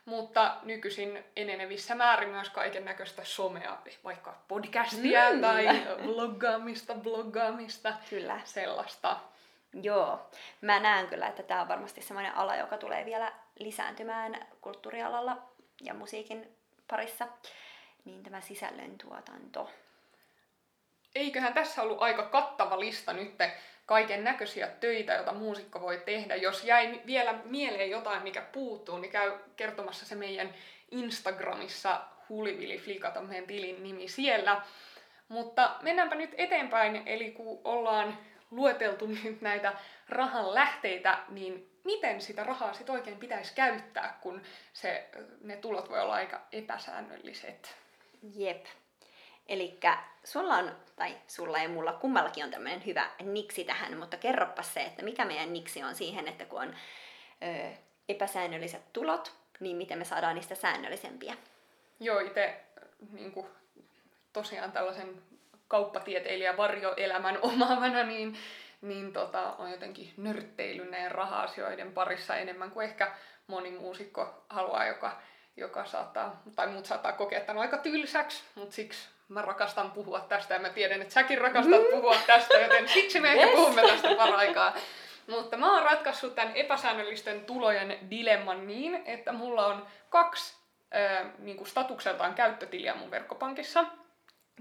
mutta 0.04 0.56
nykyisin 0.62 1.24
enenevissä 1.36 1.94
määrin 1.94 2.28
myös 2.28 2.48
kaiken 2.50 2.84
näköistä 2.84 3.24
somea, 3.24 3.78
vaikka 4.04 4.38
podcastia 4.48 5.32
mm. 5.32 5.40
tai 5.40 5.66
vloggaamista, 6.06 6.94
bloggaamista, 6.94 7.94
Kyllä. 8.10 8.40
sellaista. 8.44 9.16
Joo, 9.82 10.30
mä 10.60 10.80
näen 10.80 11.06
kyllä, 11.06 11.26
että 11.26 11.42
tämä 11.42 11.60
on 11.60 11.68
varmasti 11.68 12.02
sellainen 12.02 12.34
ala, 12.34 12.56
joka 12.56 12.78
tulee 12.78 13.04
vielä 13.04 13.32
lisääntymään 13.58 14.46
kulttuurialalla 14.60 15.42
ja 15.82 15.94
musiikin 15.94 16.56
parissa, 16.90 17.28
niin 18.04 18.22
tämä 18.22 18.40
sisällöntuotanto. 18.40 19.70
Eiköhän 21.14 21.54
tässä 21.54 21.82
ollut 21.82 22.02
aika 22.02 22.22
kattava 22.22 22.80
lista 22.80 23.12
nyt 23.12 23.34
kaiken 23.86 24.24
näköisiä 24.24 24.66
töitä, 24.66 25.12
joita 25.12 25.32
muusikko 25.32 25.80
voi 25.80 26.02
tehdä. 26.04 26.36
Jos 26.36 26.64
jäi 26.64 27.00
vielä 27.06 27.34
mieleen 27.44 27.90
jotain, 27.90 28.22
mikä 28.22 28.40
puuttuu, 28.40 28.98
niin 28.98 29.12
käy 29.12 29.32
kertomassa 29.56 30.06
se 30.06 30.14
meidän 30.14 30.54
Instagramissa 30.90 32.00
Hulivili 32.28 33.00
on 33.16 33.26
meidän 33.26 33.46
tilin 33.46 33.82
nimi 33.82 34.08
siellä. 34.08 34.62
Mutta 35.28 35.76
mennäänpä 35.82 36.14
nyt 36.14 36.34
eteenpäin, 36.38 37.02
eli 37.06 37.30
kun 37.30 37.60
ollaan 37.64 38.18
lueteltu 38.50 39.06
nyt 39.24 39.40
näitä 39.40 39.72
rahan 40.08 40.54
lähteitä, 40.54 41.18
niin 41.28 41.70
miten 41.84 42.20
sitä 42.20 42.44
rahaa 42.44 42.72
sit 42.72 42.90
oikein 42.90 43.16
pitäisi 43.16 43.54
käyttää, 43.54 44.18
kun 44.20 44.42
se, 44.72 45.08
ne 45.40 45.56
tulot 45.56 45.90
voi 45.90 46.00
olla 46.00 46.14
aika 46.14 46.40
epäsäännölliset? 46.52 47.76
Jep. 48.34 48.64
Eli 49.48 49.80
sulla 50.24 50.54
on, 50.54 50.76
tai 50.96 51.16
sulla 51.26 51.58
ja 51.58 51.68
mulla 51.68 51.92
kummallakin 51.92 52.44
on 52.44 52.50
tämmöinen 52.50 52.86
hyvä 52.86 53.10
niksi 53.22 53.64
tähän, 53.64 53.98
mutta 53.98 54.16
kerropa 54.16 54.62
se, 54.62 54.80
että 54.80 55.02
mikä 55.02 55.24
meidän 55.24 55.52
niksi 55.52 55.82
on 55.82 55.94
siihen, 55.94 56.28
että 56.28 56.44
kun 56.44 56.60
on 56.60 56.76
ö, 57.42 57.70
epäsäännölliset 58.08 58.92
tulot, 58.92 59.32
niin 59.60 59.76
miten 59.76 59.98
me 59.98 60.04
saadaan 60.04 60.34
niistä 60.34 60.54
säännöllisempiä? 60.54 61.36
Joo, 62.00 62.20
itse 62.20 62.60
niin 63.12 63.32
tosiaan 64.32 64.72
tällaisen 64.72 65.22
kauppatieteilijä 65.70 66.56
varjoelämän 66.56 67.38
omaavana, 67.42 68.02
niin, 68.02 68.36
niin 68.80 69.12
tota, 69.12 69.54
on 69.58 69.70
jotenkin 69.70 70.12
nörtteillyt 70.16 70.90
näiden 70.90 71.10
raha-asioiden 71.10 71.92
parissa 71.92 72.36
enemmän 72.36 72.70
kuin 72.70 72.84
ehkä 72.84 73.12
moni 73.46 73.70
muusikko 73.70 74.44
haluaa, 74.48 74.86
joka, 74.86 75.20
joka 75.56 75.84
saattaa, 75.84 76.42
tai 76.56 76.66
muut 76.66 76.86
saattaa 76.86 77.12
kokea, 77.12 77.38
että 77.38 77.52
on 77.52 77.58
aika 77.58 77.78
tylsäksi, 77.78 78.42
mutta 78.54 78.74
siksi 78.74 79.08
mä 79.28 79.42
rakastan 79.42 79.90
puhua 79.90 80.20
tästä 80.20 80.54
ja 80.54 80.60
mä 80.60 80.68
tiedän, 80.68 81.02
että 81.02 81.14
säkin 81.14 81.38
rakastat 81.38 81.80
mm. 81.80 81.90
puhua 81.90 82.16
tästä, 82.26 82.58
joten 82.58 82.88
siksi 82.88 83.20
me 83.20 83.34
yes. 83.34 83.50
puhumme 83.50 83.82
tästä 83.82 84.14
paraikaa. 84.14 84.74
Mutta 85.26 85.56
mä 85.56 85.74
oon 85.74 85.82
ratkaissut 85.82 86.34
tämän 86.34 86.56
epäsäännöllisten 86.56 87.40
tulojen 87.40 87.98
dilemman 88.10 88.66
niin, 88.66 89.02
että 89.04 89.32
mulla 89.32 89.66
on 89.66 89.86
kaksi 90.08 90.54
äh, 90.94 91.26
niin 91.38 91.56
kuin 91.56 91.68
statukseltaan 91.68 92.34
käyttötiliä 92.34 92.94
mun 92.94 93.10
verkkopankissa. 93.10 93.84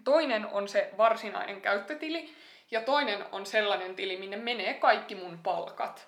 Toinen 0.04 0.46
on 0.46 0.68
se 0.68 0.90
varsinainen 0.98 1.62
käyttötili 1.62 2.34
ja 2.72 2.82
toinen 2.82 3.26
on 3.32 3.46
sellainen 3.46 3.96
tili, 3.96 4.18
minne 4.18 4.38
menee 4.38 4.74
kaikki 4.74 5.16
mun 5.16 5.40
palkat. 5.44 6.08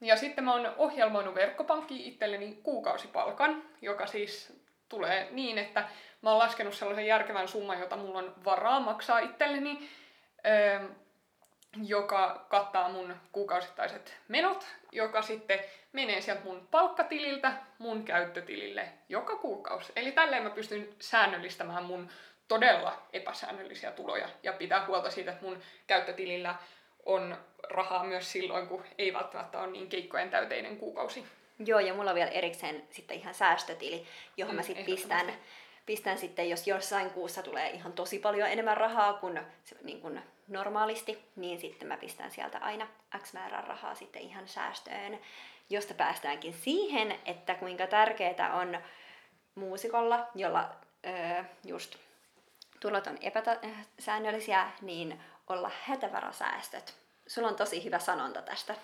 Ja 0.00 0.16
sitten 0.16 0.44
mä 0.44 0.54
oon 0.54 0.74
ohjelmoinut 0.76 1.34
verkkopankki 1.34 2.08
itselleni 2.08 2.58
kuukausipalkan, 2.62 3.62
joka 3.82 4.06
siis 4.06 4.52
tulee 4.88 5.28
niin, 5.30 5.58
että 5.58 5.88
mä 6.22 6.30
oon 6.30 6.38
laskenut 6.38 6.74
sellaisen 6.74 7.06
järkevän 7.06 7.48
summan, 7.48 7.80
jota 7.80 7.96
mulla 7.96 8.18
on 8.18 8.34
varaa 8.44 8.80
maksaa 8.80 9.18
itselleni, 9.18 9.88
öö, 10.46 10.88
joka 11.84 12.46
kattaa 12.48 12.88
mun 12.88 13.16
kuukausittaiset 13.32 14.16
menot, 14.28 14.66
joka 14.92 15.22
sitten 15.22 15.60
menee 15.92 16.20
sieltä 16.20 16.44
mun 16.44 16.68
palkkatililtä 16.70 17.52
mun 17.78 18.04
käyttötilille 18.04 18.88
joka 19.08 19.36
kuukausi. 19.36 19.92
Eli 19.96 20.12
tälleen 20.12 20.42
mä 20.42 20.50
pystyn 20.50 20.88
säännöllistämään 21.00 21.84
mun 21.84 22.10
todella 22.48 23.02
epäsäännöllisiä 23.12 23.90
tuloja 23.90 24.28
ja 24.42 24.52
pitää 24.52 24.86
huolta 24.86 25.10
siitä, 25.10 25.30
että 25.30 25.44
mun 25.44 25.62
käyttötilillä 25.86 26.54
on 27.06 27.36
rahaa 27.70 28.04
myös 28.04 28.32
silloin, 28.32 28.66
kun 28.66 28.84
ei 28.98 29.12
välttämättä 29.12 29.60
ole 29.60 29.70
niin 29.70 29.88
keikkojen 29.88 30.30
täyteinen 30.30 30.76
kuukausi. 30.76 31.24
Joo, 31.58 31.80
ja 31.80 31.94
mulla 31.94 32.10
on 32.10 32.16
vielä 32.16 32.30
erikseen 32.30 32.82
sitten 32.90 33.16
ihan 33.16 33.34
säästötili, 33.34 34.06
johon 34.36 34.54
mm, 34.54 34.56
mä 34.56 34.62
sitten 34.62 34.84
pistän, 34.84 35.32
pistän 35.86 36.18
sitten, 36.18 36.50
jos 36.50 36.66
jossain 36.66 37.10
kuussa 37.10 37.42
tulee 37.42 37.70
ihan 37.70 37.92
tosi 37.92 38.18
paljon 38.18 38.48
enemmän 38.48 38.76
rahaa 38.76 39.12
kuin, 39.12 39.40
niin 39.82 40.00
kuin 40.00 40.22
normaalisti, 40.48 41.18
niin 41.36 41.60
sitten 41.60 41.88
mä 41.88 41.96
pistän 41.96 42.30
sieltä 42.30 42.58
aina 42.58 42.86
X 43.18 43.32
määrän 43.32 43.64
rahaa 43.64 43.94
sitten 43.94 44.22
ihan 44.22 44.48
säästöön, 44.48 45.18
josta 45.70 45.94
päästäänkin 45.94 46.54
siihen, 46.54 47.18
että 47.24 47.54
kuinka 47.54 47.86
tärkeää 47.86 48.54
on 48.54 48.78
muusikolla, 49.54 50.26
jolla 50.34 50.70
öö, 51.06 51.44
just 51.64 51.96
tulot 52.80 53.06
on 53.06 53.18
epäsäännöllisiä, 53.20 54.70
niin 54.82 55.20
olla 55.46 55.70
hätävarasäästöt. 55.82 56.94
Sulla 57.26 57.48
on 57.48 57.56
tosi 57.56 57.84
hyvä 57.84 57.98
sanonta 57.98 58.42
tästä. 58.42 58.74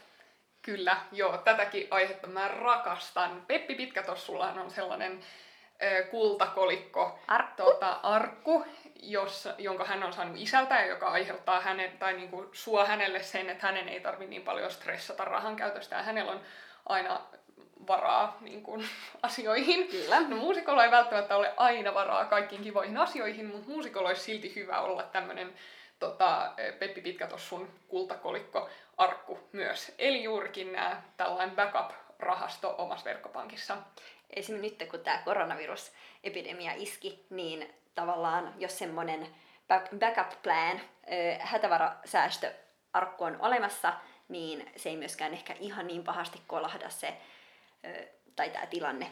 Kyllä, 0.62 0.96
joo, 1.12 1.37
tätäkin 1.37 1.88
aihetta 1.90 2.26
mä 2.26 2.48
rakastan. 2.48 3.42
Peppi 3.46 3.74
Pitkätossullahan 3.74 4.59
on 4.59 4.70
sellainen 4.70 5.20
ö, 5.83 6.04
kultakolikko, 6.04 7.18
arkku, 7.28 7.62
tuota, 7.62 7.90
arkku 8.02 8.66
jos, 9.02 9.48
jonka 9.59 9.85
hän 9.85 10.02
on 10.02 10.12
saanut 10.12 10.37
isältä 10.38 10.74
ja 10.74 10.87
joka 10.87 11.09
aiheuttaa 11.09 11.61
hänen, 11.61 11.98
tai 11.98 12.12
niinku 12.12 12.50
suo 12.52 12.85
hänelle 12.85 13.22
sen, 13.22 13.50
että 13.50 13.66
hänen 13.66 13.88
ei 13.88 14.00
tarvitse 14.00 14.30
niin 14.30 14.42
paljon 14.42 14.70
stressata 14.70 15.24
rahan 15.24 15.57
käytöstä 15.57 15.96
ja 15.96 16.02
hänellä 16.02 16.33
on 16.33 16.40
aina 16.87 17.20
varaa 17.87 18.37
niin 18.40 18.62
kuin, 18.62 18.87
asioihin. 19.23 19.88
Kyllä. 19.88 20.20
No 20.20 20.37
muusikolla 20.37 20.85
ei 20.85 20.90
välttämättä 20.90 21.37
ole 21.37 21.55
aina 21.57 21.94
varaa 21.94 22.25
kaikkiin 22.25 22.62
kivoihin 22.62 22.97
asioihin, 22.97 23.47
mutta 23.47 23.68
muusikolla 23.70 24.09
olisi 24.09 24.23
silti 24.23 24.55
hyvä 24.55 24.81
olla 24.81 25.03
tämmöinen 25.03 25.55
tota, 25.99 26.53
Peppi 26.79 27.01
Pitkätossun 27.01 27.68
kultakolikko 27.88 28.68
arkku 28.97 29.38
myös. 29.53 29.94
Eli 29.99 30.23
juurikin 30.23 30.73
nämä 30.73 31.03
tällainen 31.16 31.57
backup-rahasto 31.57 32.75
omassa 32.79 33.05
verkkopankissa. 33.05 33.77
Esimerkiksi 34.31 34.79
nyt 34.81 34.90
kun 34.90 35.01
tämä 35.01 35.23
koronavirusepidemia 35.25 36.73
iski, 36.75 37.27
niin 37.31 37.75
tavallaan 37.94 38.55
jos 38.59 38.79
semmoinen 38.79 39.27
backup 39.99 40.42
plan, 40.42 40.81
hätävarasäästöarkku 41.40 43.25
on 43.25 43.37
olemassa, 43.40 43.92
niin 44.29 44.70
se 44.77 44.88
ei 44.88 44.97
myöskään 44.97 45.33
ehkä 45.33 45.55
ihan 45.61 45.87
niin 45.87 46.05
pahasti 46.05 46.40
kolahda 46.47 46.90
se 46.90 47.16
tai 48.37 48.51
tämä 48.51 48.66
tilanne. 48.66 49.11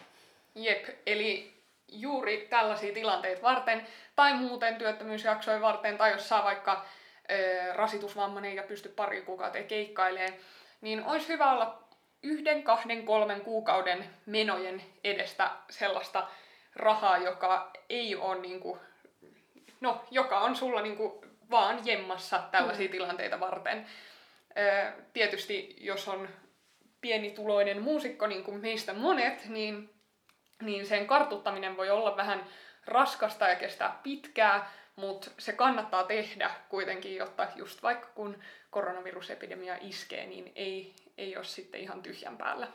Jep, 0.55 0.89
eli 1.07 1.53
juuri 1.89 2.47
tällaisia 2.51 2.95
tilanteita 2.95 3.43
varten, 3.43 3.87
tai 4.17 4.35
muuten 4.35 4.77
työttömyysjaksoja 4.77 5.61
varten, 5.61 5.99
tai 5.99 6.13
jos 6.13 6.29
saa 6.29 6.45
vaikka 6.45 6.87
ö, 7.31 7.73
rasitusvammainen 7.73 8.57
ja 8.57 8.63
pysty 8.63 8.89
pari 8.89 9.23
kuukautta 9.23 9.63
keikkailemaan, 9.63 10.41
niin 10.81 11.05
olisi 11.05 11.29
hyvä 11.29 11.53
olla 11.53 11.83
yhden, 12.23 12.63
kahden, 12.63 13.07
kolmen 13.07 13.41
kuukauden 13.41 14.05
menojen 14.27 14.83
edestä 15.05 15.51
sellaista 15.71 16.29
rahaa, 16.77 17.19
joka 17.19 17.71
ei 17.89 18.17
ole 18.17 18.41
niinku, 18.41 18.79
no, 19.81 20.05
joka 20.11 20.41
on 20.41 20.57
sulla 20.57 20.83
niinku 20.83 21.25
vaan 21.51 21.87
jemmassa 21.87 22.43
tällaisia 22.51 22.87
mm. 22.87 22.93
tilanteita 22.93 23.41
varten. 23.41 23.87
Ö, 24.59 24.93
tietysti 25.13 25.77
jos 25.81 26.09
on 26.09 26.29
pienituloinen 27.03 27.83
muusikko, 27.83 28.27
niin 28.27 28.45
kuin 28.45 28.61
meistä 28.61 28.93
monet, 28.93 29.49
niin, 29.49 29.91
niin 30.62 30.87
sen 30.87 31.07
kartuttaminen 31.07 31.77
voi 31.77 31.91
olla 31.91 32.17
vähän 32.17 32.47
raskasta 32.87 33.49
ja 33.49 33.57
kestää 33.57 34.01
pitkää, 34.03 34.71
mutta 34.97 35.31
se 35.38 35.53
kannattaa 35.53 36.05
tehdä 36.05 36.51
kuitenkin, 36.69 37.17
jotta 37.17 37.49
just 37.57 37.83
vaikka 37.83 38.09
kun 38.15 38.38
koronavirusepidemia 38.71 39.77
iskee, 39.81 40.27
niin 40.27 40.53
ei, 40.55 40.95
ei 41.19 41.37
ole 41.37 41.45
sitten 41.45 41.81
ihan 41.81 42.03
tyhjän 42.03 42.37
päällä. 42.37 42.69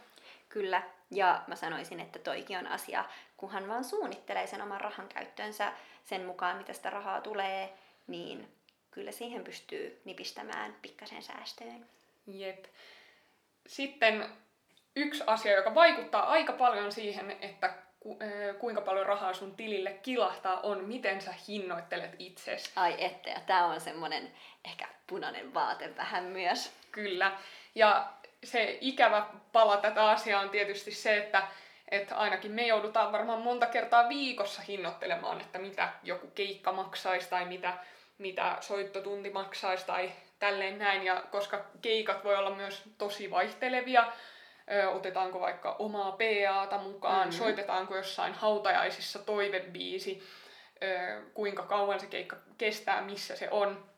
Kyllä, 0.50 0.82
ja 1.12 1.44
mä 1.48 1.56
sanoisin, 1.56 2.00
että 2.00 2.20
toikin 2.20 2.58
on 2.58 2.68
asia, 2.68 3.06
kunhan 3.38 3.68
vaan 3.68 3.84
suunnittelee 3.84 4.48
sen 4.48 4.62
oman 4.62 4.82
rahan 4.82 5.08
käyttöönsä 5.08 5.74
sen 6.06 6.26
mukaan, 6.26 6.58
mitä 6.58 6.74
sitä 6.74 6.90
rahaa 6.90 7.22
tulee, 7.22 7.74
niin 8.08 8.48
kyllä 8.92 9.12
siihen 9.12 9.44
pystyy 9.44 10.02
nipistämään 10.06 10.76
pikkasen 10.82 11.24
säästöön. 11.24 11.86
Jep. 12.28 12.66
Sitten 13.68 14.30
yksi 14.96 15.24
asia, 15.28 15.56
joka 15.56 15.76
vaikuttaa 15.76 16.30
aika 16.30 16.54
paljon 16.54 16.92
siihen, 16.92 17.38
että 17.42 17.74
kuinka 18.60 18.82
paljon 18.82 19.06
rahaa 19.06 19.34
sun 19.34 19.56
tilille 19.56 19.92
kilahtaa, 19.92 20.60
on 20.60 20.84
miten 20.84 21.22
sä 21.22 21.34
hinnoittelet 21.48 22.16
itsesi. 22.20 22.72
Ai 22.76 23.06
ette, 23.06 23.30
ja 23.30 23.40
tää 23.40 23.66
on 23.66 23.82
semmonen 23.82 24.32
ehkä 24.66 24.88
punainen 25.08 25.54
vaate 25.54 25.96
vähän 25.96 26.24
myös. 26.24 26.72
Kyllä. 26.92 27.32
Ja 27.76 28.08
se 28.44 28.78
ikävä 28.82 29.26
pala 29.52 29.78
tätä 29.78 30.10
asiaa 30.10 30.42
on 30.42 30.50
tietysti 30.50 30.92
se, 30.92 31.18
että, 31.18 31.48
että 31.92 32.16
ainakin 32.16 32.52
me 32.52 32.68
joudutaan 32.68 33.12
varmaan 33.12 33.42
monta 33.42 33.66
kertaa 33.66 34.10
viikossa 34.10 34.62
hinnoittelemaan, 34.62 35.42
että 35.42 35.60
mitä 35.60 35.90
joku 36.04 36.28
keikka 36.28 36.72
maksaisi 36.72 37.30
tai 37.30 37.46
mitä, 37.46 37.74
mitä 38.18 38.58
soittotunti 38.62 39.30
maksaisi 39.30 39.86
tai 39.86 40.12
tälleen 40.40 40.80
näin. 40.80 41.04
Ja 41.04 41.24
koska 41.32 41.66
keikat 41.82 42.24
voi 42.24 42.36
olla 42.36 42.56
myös 42.56 42.84
tosi 42.98 43.32
vaihtelevia, 43.32 44.12
otetaanko 44.94 45.40
vaikka 45.40 45.76
omaa 45.80 46.12
PAta 46.12 46.78
mukaan, 46.78 47.28
mm-hmm. 47.28 47.38
soitetaanko 47.38 47.96
jossain 47.96 48.34
hautajaisissa 48.34 49.20
toivebiisi, 49.20 50.24
kuinka 51.34 51.64
kauan 51.64 52.00
se 52.00 52.08
keikka 52.08 52.38
kestää, 52.58 53.02
missä 53.02 53.36
se 53.36 53.50
on, 53.52 53.90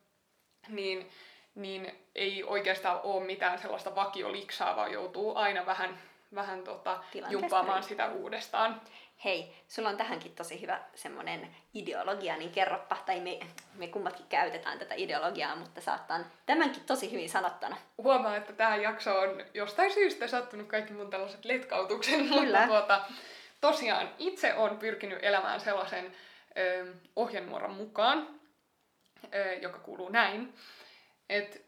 niin, 0.68 1.10
niin 1.56 2.06
ei 2.16 2.44
oikeastaan 2.44 3.00
ole 3.04 3.24
mitään 3.24 3.60
sellaista 3.60 3.96
vakioliksaa, 3.96 4.76
vaan 4.76 4.92
joutuu 4.92 5.36
aina 5.36 5.66
vähän, 5.66 6.00
vähän 6.36 6.64
tota, 6.64 7.04
jumpaamaan 7.30 7.84
sitä 7.84 8.10
uudestaan 8.10 8.82
hei, 9.26 9.56
sulla 9.68 9.90
on 9.90 9.98
tähänkin 9.98 10.36
tosi 10.36 10.62
hyvä 10.62 10.80
semmoinen 10.96 11.56
ideologia, 11.74 12.38
niin 12.38 12.52
kerroppa, 12.52 12.98
tai 13.06 13.20
me, 13.20 13.40
me 13.76 13.88
kummatkin 13.88 14.26
käytetään 14.30 14.80
tätä 14.80 14.96
ideologiaa, 14.96 15.56
mutta 15.56 15.82
saattaa 15.82 16.20
tämänkin 16.46 16.84
tosi 16.84 17.12
hyvin 17.12 17.30
sanottuna. 17.30 17.78
Huomaa, 17.98 18.36
että 18.36 18.54
tämä 18.54 18.76
jakso 18.76 19.20
on 19.20 19.46
jostain 19.54 19.94
syystä 19.94 20.28
sattunut 20.28 20.68
kaikki 20.68 20.94
mun 20.94 21.10
tällaiset 21.10 21.46
letkautuksen, 21.46 22.30
Kyllä. 22.30 22.60
mutta 22.60 22.68
tuota, 22.68 23.02
tosiaan 23.62 24.10
itse 24.18 24.54
on 24.54 24.78
pyrkinyt 24.78 25.20
elämään 25.22 25.60
sellaisen 25.60 26.16
ö, 26.58 26.94
ohjenuoran 27.16 27.74
mukaan, 27.74 28.40
ö, 29.34 29.54
joka 29.54 29.80
kuuluu 29.80 30.10
näin, 30.10 30.54
että 31.30 31.60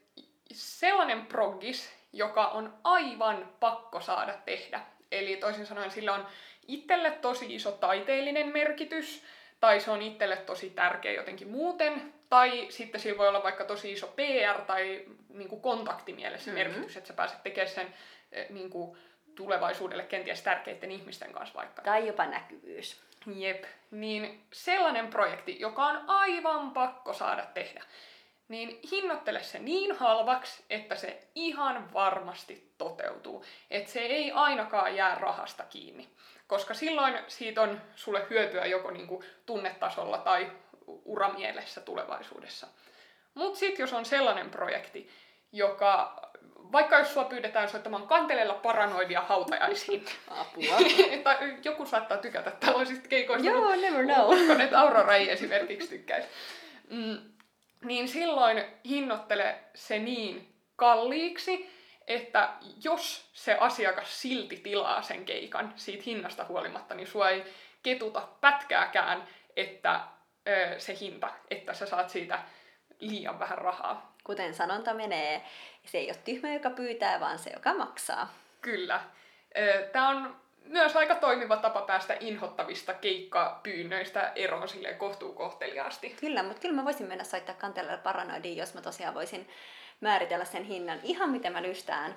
sellainen 0.53 1.25
proggis, 1.25 1.93
joka 2.13 2.47
on 2.47 2.73
aivan 2.83 3.49
pakko 3.59 4.01
saada 4.01 4.33
tehdä. 4.45 4.81
Eli 5.11 5.37
toisin 5.37 5.65
sanoen 5.65 5.91
sillä 5.91 6.13
on 6.13 6.27
itselle 6.73 7.11
tosi 7.11 7.55
iso 7.55 7.71
taiteellinen 7.71 8.47
merkitys, 8.47 9.23
tai 9.59 9.79
se 9.79 9.91
on 9.91 10.01
itselle 10.01 10.37
tosi 10.37 10.69
tärkeä 10.69 11.11
jotenkin 11.11 11.47
muuten, 11.47 12.13
tai 12.29 12.67
sitten 12.69 13.01
sillä 13.01 13.17
voi 13.17 13.27
olla 13.27 13.43
vaikka 13.43 13.65
tosi 13.65 13.91
iso 13.91 14.07
PR 14.07 14.61
tai 14.61 15.05
niin 15.29 15.49
kuin 15.49 15.61
kontaktimielessä 15.61 16.51
mm-hmm. 16.51 16.69
merkitys, 16.69 16.97
että 16.97 17.07
sä 17.07 17.13
pääset 17.13 17.43
tekemään 17.43 17.73
sen 17.73 17.93
eh, 18.31 18.49
niin 18.49 18.69
kuin, 18.69 18.97
tulevaisuudelle 19.35 20.03
kenties 20.03 20.41
tärkeiden 20.41 20.91
ihmisten 20.91 21.33
kanssa 21.33 21.55
vaikka. 21.55 21.81
Tai 21.81 22.07
jopa 22.07 22.25
näkyvyys. 22.25 23.01
Jep, 23.35 23.63
niin 23.91 24.45
sellainen 24.53 25.07
projekti, 25.07 25.59
joka 25.59 25.87
on 25.87 26.03
aivan 26.07 26.71
pakko 26.71 27.13
saada 27.13 27.45
tehdä, 27.53 27.83
niin 28.47 28.79
hinnoittele 28.91 29.43
se 29.43 29.59
niin 29.59 29.95
halvaksi, 29.95 30.63
että 30.69 30.95
se 30.95 31.27
ihan 31.35 31.93
varmasti 31.93 32.73
toteutuu. 32.77 33.45
Että 33.69 33.91
se 33.91 33.99
ei 33.99 34.31
ainakaan 34.31 34.95
jää 34.95 35.15
rahasta 35.15 35.63
kiinni 35.63 36.07
koska 36.51 36.73
silloin 36.73 37.17
siitä 37.27 37.61
on 37.61 37.81
sulle 37.95 38.25
hyötyä 38.29 38.65
joko 38.65 38.91
niin 38.91 39.07
kuin 39.07 39.25
tunnetasolla 39.45 40.17
tai 40.17 40.51
uramielessä 40.87 41.81
tulevaisuudessa. 41.81 42.67
Mutta 43.33 43.59
sitten 43.59 43.83
jos 43.83 43.93
on 43.93 44.05
sellainen 44.05 44.49
projekti, 44.49 45.09
joka, 45.51 46.21
vaikka 46.71 46.99
jos 46.99 47.13
sua 47.13 47.23
pyydetään 47.23 47.69
soittamaan 47.69 48.07
kanteleella 48.07 48.53
paranoidia 48.53 49.21
hautajaisiin, 49.21 50.05
Apua. 50.41 50.77
tai 51.23 51.57
joku 51.63 51.85
saattaa 51.85 52.17
tykätä 52.17 52.51
tällaisista 52.51 53.07
keikoista, 53.07 53.47
Joo, 53.47 53.75
never 53.75 54.05
know. 54.05 54.29
Uskon, 54.33 54.61
että 54.61 54.79
Aurora 54.79 55.15
ei 55.15 55.31
esimerkiksi 55.31 55.89
tykkäisi. 55.89 56.27
Mm, 56.89 57.17
niin 57.83 58.07
silloin 58.07 58.63
hinnoittele 58.85 59.55
se 59.75 59.99
niin 59.99 60.53
kalliiksi, 60.75 61.69
että 62.07 62.49
jos 62.83 63.29
se 63.33 63.57
asiakas 63.59 64.21
silti 64.21 64.57
tilaa 64.57 65.01
sen 65.01 65.25
keikan 65.25 65.73
siitä 65.75 66.03
hinnasta 66.05 66.45
huolimatta, 66.45 66.95
niin 66.95 67.07
sua 67.07 67.29
ei 67.29 67.43
ketuta 67.83 68.27
pätkääkään, 68.41 69.27
että 69.55 69.99
ö, 70.47 70.79
se 70.79 70.97
hinta, 70.99 71.29
että 71.49 71.73
sä 71.73 71.85
saat 71.85 72.09
siitä 72.09 72.39
liian 72.99 73.39
vähän 73.39 73.57
rahaa. 73.57 74.15
Kuten 74.23 74.53
sanonta 74.53 74.93
menee, 74.93 75.45
se 75.85 75.97
ei 75.97 76.07
ole 76.07 76.17
tyhmä, 76.25 76.53
joka 76.53 76.69
pyytää, 76.69 77.19
vaan 77.19 77.39
se, 77.39 77.49
joka 77.49 77.73
maksaa. 77.73 78.33
Kyllä. 78.61 79.01
Tämä 79.91 80.09
on 80.09 80.41
myös 80.65 80.95
aika 80.95 81.15
toimiva 81.15 81.57
tapa 81.57 81.81
päästä 81.81 82.17
inhottavista 82.19 82.93
keikkapyynnöistä 82.93 84.31
eroon 84.35 84.67
silleen 84.67 84.97
kohtuukohteliaasti. 84.97 86.09
Kyllä, 86.09 86.43
mutta 86.43 86.61
kyllä 86.61 86.75
mä 86.75 86.85
voisin 86.85 87.07
mennä 87.07 87.23
soittaa 87.23 87.55
kantelella 87.55 87.97
paranoidiin, 87.97 88.57
jos 88.57 88.73
mä 88.73 88.81
tosiaan 88.81 89.13
voisin 89.13 89.49
määritellä 90.01 90.45
sen 90.45 90.63
hinnan 90.63 90.99
ihan 91.03 91.29
miten 91.29 91.53
mä 91.53 91.61
lystään 91.61 92.15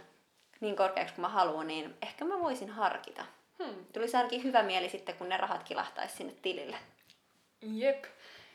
niin 0.61 0.77
korkeaksi 0.77 1.15
kuin 1.15 1.23
mä 1.23 1.29
haluan, 1.29 1.67
niin 1.67 1.95
ehkä 2.03 2.25
mä 2.25 2.41
voisin 2.41 2.71
harkita. 2.71 3.25
Hmm. 3.59 3.85
Tulisi 3.93 4.17
ainakin 4.17 4.45
hyvä 4.45 4.63
mieli 4.63 4.89
sitten, 4.89 5.15
kun 5.15 5.29
ne 5.29 5.37
rahat 5.37 5.63
kilahtaisi 5.63 6.17
sinne 6.17 6.33
tilille. 6.43 6.77
Jep. 7.63 8.05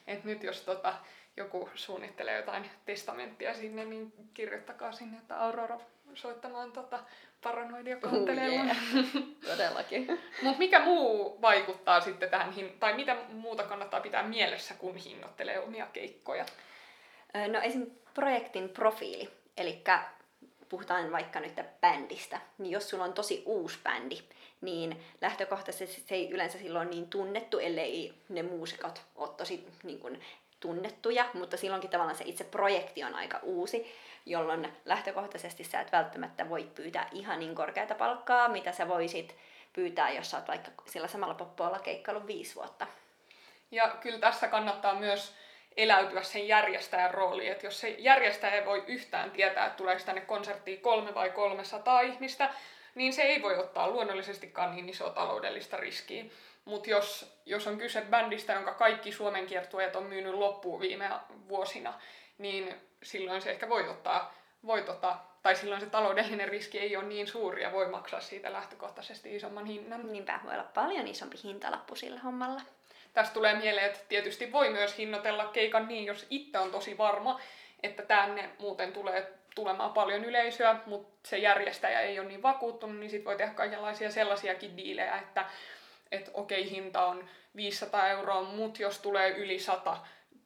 Et 0.07 0.23
nyt 0.23 0.43
jos 0.43 0.61
tota, 0.61 0.93
joku 1.37 1.69
suunnittelee 1.75 2.37
jotain 2.37 2.69
testamenttia 2.85 3.53
sinne, 3.53 3.85
niin 3.85 4.13
kirjoittakaa 4.33 4.91
sinne, 4.91 5.17
että 5.17 5.41
Aurora 5.41 5.79
soittamaan 6.13 6.71
tota 6.71 6.99
paranoidia 7.43 7.97
kantelemaan. 7.97 8.67
Uh, 8.67 8.95
yeah. 8.95 9.05
Todellakin. 9.57 10.19
Mut 10.41 10.57
mikä 10.57 10.79
muu 10.79 11.41
vaikuttaa 11.41 12.01
sitten 12.01 12.29
tähän, 12.29 12.53
hin- 12.53 12.79
tai 12.79 12.93
mitä 12.93 13.17
muuta 13.29 13.63
kannattaa 13.63 14.01
pitää 14.01 14.23
mielessä, 14.23 14.73
kun 14.73 14.95
hinnoittelee 14.95 15.59
omia 15.59 15.87
keikkoja? 15.93 16.45
No 17.33 17.59
esim. 17.61 17.91
projektin 18.13 18.69
profiili, 18.69 19.29
eli 19.57 19.83
puhutaan 20.69 21.11
vaikka 21.11 21.39
nyt 21.39 21.59
bändistä, 21.81 22.41
niin 22.57 22.71
jos 22.71 22.89
sulla 22.89 23.03
on 23.03 23.13
tosi 23.13 23.43
uusi 23.45 23.79
bändi, 23.83 24.19
niin 24.61 25.03
lähtökohtaisesti 25.21 26.03
se 26.07 26.15
ei 26.15 26.29
yleensä 26.29 26.57
silloin 26.57 26.89
niin 26.89 27.09
tunnettu, 27.09 27.59
ellei 27.59 28.13
ne 28.29 28.43
muusikot 28.43 29.01
ole 29.15 29.29
tosi 29.37 29.67
niin 29.83 29.99
kuin, 29.99 30.21
tunnettuja, 30.59 31.25
mutta 31.33 31.57
silloinkin 31.57 31.89
tavallaan 31.89 32.17
se 32.17 32.23
itse 32.27 32.43
projekti 32.43 33.03
on 33.03 33.15
aika 33.15 33.39
uusi, 33.43 33.95
jolloin 34.25 34.73
lähtökohtaisesti 34.85 35.63
sä 35.63 35.81
et 35.81 35.91
välttämättä 35.91 36.49
voi 36.49 36.63
pyytää 36.75 37.07
ihan 37.11 37.39
niin 37.39 37.55
korkeata 37.55 37.95
palkkaa, 37.95 38.49
mitä 38.49 38.71
sä 38.71 38.87
voisit 38.87 39.35
pyytää, 39.73 40.11
jos 40.11 40.31
sä 40.31 40.37
oot 40.37 40.47
vaikka 40.47 40.71
sillä 40.85 41.07
samalla 41.07 41.33
poppoilla 41.33 41.79
keikkailu 41.79 42.27
viisi 42.27 42.55
vuotta. 42.55 42.87
Ja 43.71 43.87
kyllä 43.87 44.19
tässä 44.19 44.47
kannattaa 44.47 44.95
myös 44.95 45.33
eläytyä 45.83 46.23
sen 46.23 46.47
järjestäjän 46.47 47.13
rooliin. 47.13 47.51
Että 47.51 47.67
jos 47.67 47.79
se 47.79 47.89
järjestäjä 47.89 48.53
ei 48.53 48.65
voi 48.65 48.83
yhtään 48.87 49.31
tietää, 49.31 49.65
että 49.65 49.77
tuleeko 49.77 50.03
tänne 50.05 50.21
konserttiin 50.21 50.81
kolme 50.81 51.13
vai 51.13 51.29
300 51.29 52.01
ihmistä, 52.01 52.49
niin 52.95 53.13
se 53.13 53.21
ei 53.21 53.41
voi 53.41 53.57
ottaa 53.57 53.89
luonnollisestikaan 53.89 54.75
niin 54.75 54.89
isoa 54.89 55.09
taloudellista 55.09 55.77
riskiä. 55.77 56.25
Mutta 56.65 56.89
jos, 56.89 57.39
jos 57.45 57.67
on 57.67 57.77
kyse 57.77 58.01
bändistä, 58.01 58.53
jonka 58.53 58.73
kaikki 58.73 59.11
Suomen 59.11 59.47
kiertueet 59.47 59.95
on 59.95 60.03
myynyt 60.03 60.33
loppuun 60.33 60.79
viime 60.79 61.09
vuosina, 61.49 61.93
niin 62.37 62.75
silloin 63.03 63.41
se 63.41 63.51
ehkä 63.51 63.69
voi 63.69 63.89
ottaa, 63.89 64.33
voi 64.65 64.81
tota, 64.81 65.17
tai 65.43 65.55
silloin 65.55 65.81
se 65.81 65.87
taloudellinen 65.87 66.49
riski 66.49 66.79
ei 66.79 66.97
ole 66.97 67.05
niin 67.05 67.27
suuri 67.27 67.63
ja 67.63 67.71
voi 67.71 67.87
maksaa 67.87 68.19
siitä 68.19 68.53
lähtökohtaisesti 68.53 69.35
isomman 69.35 69.65
hinnan. 69.65 70.11
Niinpä, 70.11 70.39
voi 70.43 70.53
olla 70.53 70.63
paljon 70.73 71.07
isompi 71.07 71.37
hintalappu 71.43 71.95
sillä 71.95 72.19
hommalla. 72.19 72.61
Tästä 73.19 73.33
tulee 73.33 73.55
mieleen, 73.55 73.85
että 73.85 73.99
tietysti 74.09 74.51
voi 74.51 74.69
myös 74.69 74.97
hinnoitella 74.97 75.45
keikan 75.45 75.87
niin, 75.87 76.05
jos 76.05 76.27
itse 76.29 76.59
on 76.59 76.71
tosi 76.71 76.97
varma, 76.97 77.39
että 77.83 78.03
tänne 78.03 78.49
muuten 78.59 78.93
tulee 78.93 79.33
tulemaan 79.55 79.93
paljon 79.93 80.25
yleisöä, 80.25 80.75
mutta 80.85 81.29
se 81.29 81.37
järjestäjä 81.37 82.01
ei 82.01 82.19
ole 82.19 82.27
niin 82.27 82.41
vakuuttunut, 82.41 82.99
niin 82.99 83.09
sitten 83.09 83.25
voi 83.25 83.35
tehdä 83.35 83.53
kaikenlaisia 83.53 84.11
sellaisiakin 84.11 84.77
diilejä, 84.77 85.17
että 85.17 85.45
et 86.11 86.31
okei, 86.33 86.69
hinta 86.69 87.05
on 87.05 87.29
500 87.55 88.07
euroa, 88.07 88.43
mutta 88.43 88.81
jos 88.81 88.99
tulee 88.99 89.29
yli 89.29 89.59
100 89.59 89.97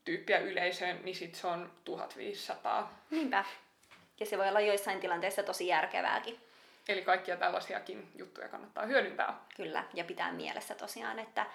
tyyppiä 0.06 0.38
yleisöön, 0.38 1.00
niin 1.04 1.16
sitten 1.16 1.42
se 1.42 1.48
on 1.48 1.72
1500. 1.86 3.00
Niinpä. 3.10 3.46
Ja 4.20 4.26
se 4.26 4.38
voi 4.38 4.50
olla 4.50 4.62
joissain 4.62 5.00
tilanteissa 5.00 5.44
tosi 5.44 5.68
järkevääkin. 5.68 6.40
Eli 6.88 7.02
kaikkia 7.02 7.38
tällaisiakin 7.38 8.12
juttuja 8.16 8.48
kannattaa 8.48 8.86
hyödyntää. 8.86 9.40
Kyllä, 9.56 9.84
ja 9.94 10.04
pitää 10.04 10.32
mielessä 10.32 10.76
tosiaan, 10.76 11.20
että 11.20 11.46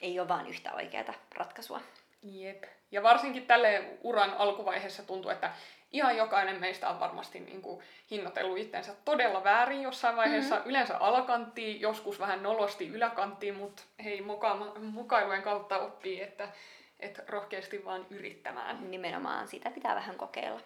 ei 0.00 0.20
ole 0.20 0.28
vain 0.28 0.46
yhtä 0.46 0.72
oikeaa 0.74 1.14
ratkaisua. 1.34 1.80
Jep. 2.22 2.64
Ja 2.90 3.02
varsinkin 3.02 3.46
tälle 3.46 3.84
uran 4.02 4.34
alkuvaiheessa 4.34 5.02
tuntuu, 5.02 5.30
että 5.30 5.52
ihan 5.92 6.16
jokainen 6.16 6.60
meistä 6.60 6.88
on 6.88 7.00
varmasti 7.00 7.40
niin 7.40 7.62
kuin 7.62 7.82
hinnoitellut 8.10 8.58
itsensä 8.58 8.94
todella 9.04 9.44
väärin 9.44 9.82
jossain 9.82 10.16
vaiheessa. 10.16 10.54
Mm-hmm. 10.54 10.70
Yleensä 10.70 10.98
alakanttiin, 10.98 11.80
joskus 11.80 12.20
vähän 12.20 12.42
nolosti 12.42 12.88
yläkanttiin, 12.88 13.54
mutta 13.56 13.82
hei, 14.04 14.20
muka- 14.20 14.78
mukailujen 14.80 15.42
kautta 15.42 15.78
oppii, 15.78 16.22
että, 16.22 16.48
että 17.00 17.22
rohkeasti 17.28 17.84
vaan 17.84 18.06
yrittämään. 18.10 18.90
Nimenomaan 18.90 19.48
sitä 19.48 19.70
pitää 19.70 19.94
vähän 19.94 20.16
kokeilla. 20.16 20.60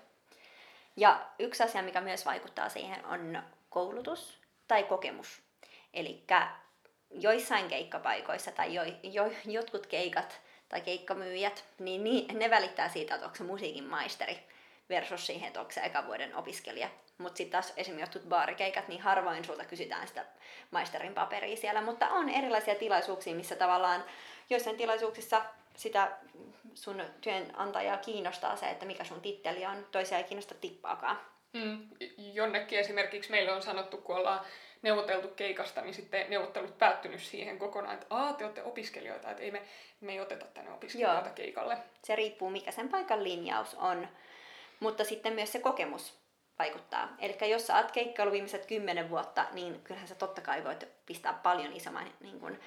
Ja 0.97 1.27
yksi 1.39 1.63
asia, 1.63 1.83
mikä 1.83 2.01
myös 2.01 2.27
vaikuttaa 2.27 2.69
siihen, 2.69 3.07
on 3.07 3.43
koulutus 3.71 4.41
tai 4.69 4.83
kokemus. 4.83 5.43
Eli 5.95 6.23
joissain 7.15 7.69
keikkapaikoissa 7.69 8.53
tai 8.53 8.75
jo, 8.75 8.83
jo, 9.03 9.33
jotkut 9.45 9.87
keikat 9.87 10.41
tai 10.69 10.81
keikkamyyjät, 10.81 11.65
niin, 11.79 12.05
niin 12.05 12.39
ne 12.39 12.51
välittää 12.51 12.89
siitä, 12.89 13.15
että 13.15 13.27
onko 13.27 13.37
se 13.37 13.45
musiikin 13.45 13.85
maisteri 13.85 14.39
versus 14.89 15.27
siihen, 15.27 15.47
että 15.47 15.61
onko 15.61 15.73
se 15.73 15.81
eka 15.81 16.07
vuoden 16.07 16.37
opiskelija. 16.37 16.89
Mutta 17.19 17.37
sitten 17.37 17.53
taas 17.53 17.73
esimerkiksi 17.77 18.03
jotkut 18.03 18.29
baarikeikat, 18.29 18.89
niin 18.89 19.01
harvoin 19.01 19.45
sulta 19.45 19.65
kysytään 19.65 20.09
sitä 20.09 20.25
maisterin 20.71 21.15
paperia 21.15 21.57
siellä, 21.57 21.81
mutta 21.81 22.09
on 22.09 22.29
erilaisia 22.29 22.75
tilaisuuksia, 22.75 23.35
missä 23.35 23.57
tavallaan 23.57 24.05
joissain 24.51 24.77
tilaisuuksissa 24.77 25.43
sitä 25.77 26.13
sun 26.75 27.03
työnantajaa 27.21 27.97
kiinnostaa 27.97 28.57
se, 28.57 28.67
että 28.67 28.87
mikä 28.87 29.05
sun 29.05 29.21
titteli 29.21 29.67
on, 29.67 29.87
toisia 29.93 30.19
ei 30.19 30.25
kiinnosta 30.25 30.55
tippaakaan. 30.55 31.21
Mm, 31.55 31.89
jonnekin 32.17 32.79
esimerkiksi 32.79 33.31
meille 33.31 33.53
on 33.53 33.63
sanottu, 33.63 33.97
kun 33.97 34.17
ollaan 34.17 34.41
neuvoteltu 34.83 35.29
keikasta, 35.29 35.81
niin 35.81 35.95
sitten 35.95 36.31
neuvottelut 36.31 36.79
päättynyt 36.79 37.21
siihen 37.23 37.59
kokonaan, 37.59 37.95
että 37.95 38.07
Aa, 38.11 38.33
te 38.33 38.45
olette 38.45 38.63
opiskelijoita, 38.63 39.31
että 39.31 39.43
ei 39.43 39.51
me, 39.51 39.63
me 40.01 40.13
ei 40.13 40.21
oteta 40.21 40.47
tänne 40.47 40.73
opiskelijoita 40.73 41.27
Joo. 41.27 41.35
keikalle. 41.35 41.79
Se 42.05 42.17
riippuu, 42.17 42.51
mikä 42.51 42.71
sen 42.71 42.89
paikan 42.89 43.25
linjaus 43.25 43.75
on, 43.75 44.09
mutta 44.81 45.05
sitten 45.05 45.33
myös 45.33 45.53
se 45.53 45.61
kokemus 45.61 46.19
vaikuttaa. 46.59 47.17
Eli 47.19 47.51
jos 47.51 47.67
sä 47.67 47.77
oot 47.77 47.93
keikkailu 47.93 48.33
viimeiset 48.33 48.67
kymmenen 48.67 49.11
vuotta, 49.11 49.47
niin 49.53 49.81
kyllähän 49.81 50.09
sä 50.09 50.15
totta 50.15 50.41
kai 50.41 50.65
voit 50.65 50.89
pistää 51.07 51.33
paljon 51.33 51.73
isomman 51.73 52.13
niin 52.21 52.41
kun, 52.41 52.59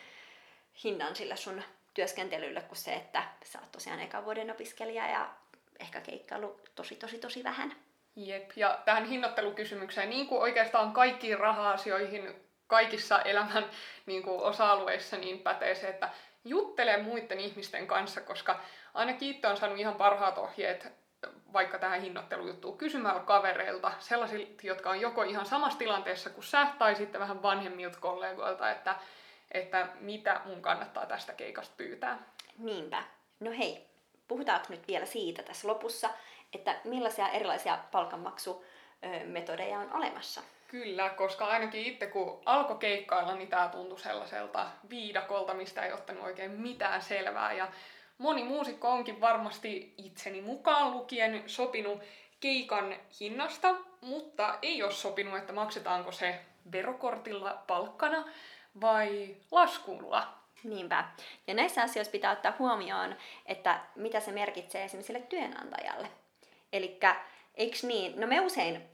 hinnan 0.83 1.15
sille 1.15 1.35
sun 1.35 1.63
työskentelylle 1.93 2.61
kuin 2.61 2.77
se, 2.77 2.93
että 2.93 3.23
sä 3.43 3.59
oot 3.59 3.71
tosiaan 3.71 3.99
eka 3.99 4.25
vuoden 4.25 4.51
opiskelija 4.51 5.07
ja 5.07 5.29
ehkä 5.79 6.01
keikkailu 6.01 6.61
tosi 6.75 6.95
tosi 6.95 7.17
tosi 7.17 7.43
vähän. 7.43 7.86
Jep, 8.19 8.51
ja 8.55 8.79
tähän 8.85 9.05
hinnoittelukysymykseen, 9.05 10.09
niin 10.09 10.27
kuin 10.27 10.41
oikeastaan 10.41 10.91
kaikkiin 10.91 11.39
raha-asioihin 11.39 12.35
kaikissa 12.67 13.21
elämän 13.21 13.65
niin 14.05 14.23
kuin 14.23 14.41
osa-alueissa, 14.41 15.17
niin 15.17 15.39
pätee 15.39 15.75
se, 15.75 15.87
että 15.87 16.09
juttele 16.45 16.97
muiden 16.97 17.39
ihmisten 17.39 17.87
kanssa, 17.87 18.21
koska 18.21 18.59
aina 18.93 19.13
kiitto 19.13 19.49
on 19.49 19.57
saanut 19.57 19.79
ihan 19.79 19.95
parhaat 19.95 20.37
ohjeet 20.37 20.87
vaikka 21.53 21.79
tähän 21.79 22.01
hinnoittelujuttuun 22.01 22.77
kysymällä 22.77 23.19
kavereilta, 23.19 23.91
sellaisilta, 23.99 24.67
jotka 24.67 24.89
on 24.89 25.01
joko 25.01 25.23
ihan 25.23 25.45
samassa 25.45 25.79
tilanteessa 25.79 26.29
kuin 26.29 26.43
sä, 26.43 26.67
tai 26.79 26.95
sitten 26.95 27.21
vähän 27.21 27.41
vanhemmilta 27.41 27.99
kollegoilta, 27.99 28.71
että, 28.71 28.95
että 29.51 29.87
mitä 29.99 30.41
mun 30.45 30.61
kannattaa 30.61 31.05
tästä 31.05 31.33
keikasta 31.33 31.73
pyytää. 31.77 32.19
Niinpä. 32.57 33.03
No 33.39 33.51
hei, 33.51 33.85
puhutaanko 34.27 34.65
nyt 34.69 34.87
vielä 34.87 35.05
siitä 35.05 35.43
tässä 35.43 35.67
lopussa, 35.67 36.09
että 36.53 36.75
millaisia 36.83 37.29
erilaisia 37.29 37.77
palkanmaksumetodeja 37.91 39.79
on 39.79 39.93
olemassa? 39.93 40.41
Kyllä, 40.67 41.09
koska 41.09 41.45
ainakin 41.45 41.85
itse 41.85 42.07
kun 42.07 42.41
alkoi 42.45 42.77
keikkailla, 42.77 43.35
niin 43.35 43.49
tämä 43.49 43.67
tuntui 43.67 43.99
sellaiselta 43.99 44.67
viidakolta, 44.89 45.53
mistä 45.53 45.81
ei 45.85 45.93
ottanut 45.93 46.23
oikein 46.23 46.51
mitään 46.51 47.01
selvää. 47.01 47.53
Ja 47.53 47.67
moni 48.17 48.43
muusikko 48.43 48.89
onkin 48.89 49.21
varmasti 49.21 49.93
itseni 49.97 50.41
mukaan 50.41 50.91
lukien 50.91 51.43
sopinut 51.45 52.01
keikan 52.39 52.95
hinnasta, 53.19 53.75
mutta 54.01 54.59
ei 54.61 54.83
ole 54.83 54.91
sopinut, 54.91 55.37
että 55.37 55.53
maksetaanko 55.53 56.11
se 56.11 56.39
verokortilla 56.71 57.63
palkkana 57.67 58.25
vai 58.81 59.35
laskulla. 59.51 60.33
Niinpä. 60.63 61.05
Ja 61.47 61.53
näissä 61.53 61.81
asioissa 61.81 62.11
pitää 62.11 62.31
ottaa 62.31 62.55
huomioon, 62.59 63.15
että 63.45 63.79
mitä 63.95 64.19
se 64.19 64.31
merkitsee 64.31 64.83
esimerkiksi 64.83 65.07
sille 65.13 65.25
työnantajalle. 65.29 66.07
Eli 66.73 66.99
eikö 67.55 67.77
niin? 67.83 68.19
No 68.21 68.27
me 68.27 68.39
usein 68.39 68.89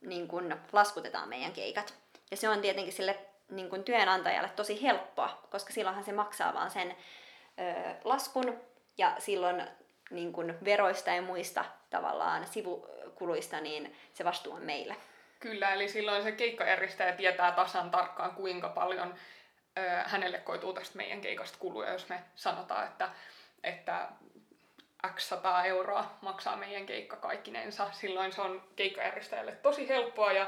niin 0.00 0.28
kun, 0.28 0.60
laskutetaan 0.72 1.28
meidän 1.28 1.52
keikat. 1.52 1.94
Ja 2.30 2.36
se 2.36 2.48
on 2.48 2.60
tietenkin 2.60 2.92
sille 2.92 3.18
niin 3.50 3.70
kun, 3.70 3.84
työnantajalle 3.84 4.48
tosi 4.48 4.82
helppoa, 4.82 5.42
koska 5.50 5.72
silloinhan 5.72 6.04
se 6.04 6.12
maksaa 6.12 6.54
vaan 6.54 6.70
sen 6.70 6.96
ö, 7.60 7.94
laskun 8.04 8.60
ja 8.98 9.16
silloin 9.18 9.62
niin 10.10 10.32
kun, 10.32 10.58
veroista 10.64 11.10
ja 11.10 11.22
muista 11.22 11.64
tavallaan 11.90 12.46
sivukuluista, 12.46 13.60
niin 13.60 13.96
se 14.14 14.24
vastuu 14.24 14.52
on 14.52 14.62
meillä. 14.62 14.94
Kyllä, 15.40 15.72
eli 15.72 15.88
silloin 15.88 16.22
se 16.22 16.32
keikkajärjestäjä 16.32 17.12
tietää 17.12 17.52
tasan 17.52 17.90
tarkkaan, 17.90 18.34
kuinka 18.34 18.68
paljon 18.68 19.14
ö, 19.78 19.80
hänelle 20.04 20.38
koituu 20.38 20.72
tästä 20.72 20.96
meidän 20.96 21.20
keikasta 21.20 21.58
kuluja, 21.58 21.92
jos 21.92 22.08
me 22.08 22.22
sanotaan, 22.34 22.86
että, 22.86 23.08
että 23.64 24.08
x 25.06 25.28
100 25.28 25.64
euroa 25.64 26.10
maksaa 26.20 26.56
meidän 26.56 26.86
keikka 26.86 27.16
kaikkinensa. 27.16 27.88
Silloin 27.92 28.32
se 28.32 28.42
on 28.42 28.62
keikkajärjestäjälle 28.76 29.52
tosi 29.52 29.88
helppoa 29.88 30.32
ja 30.32 30.46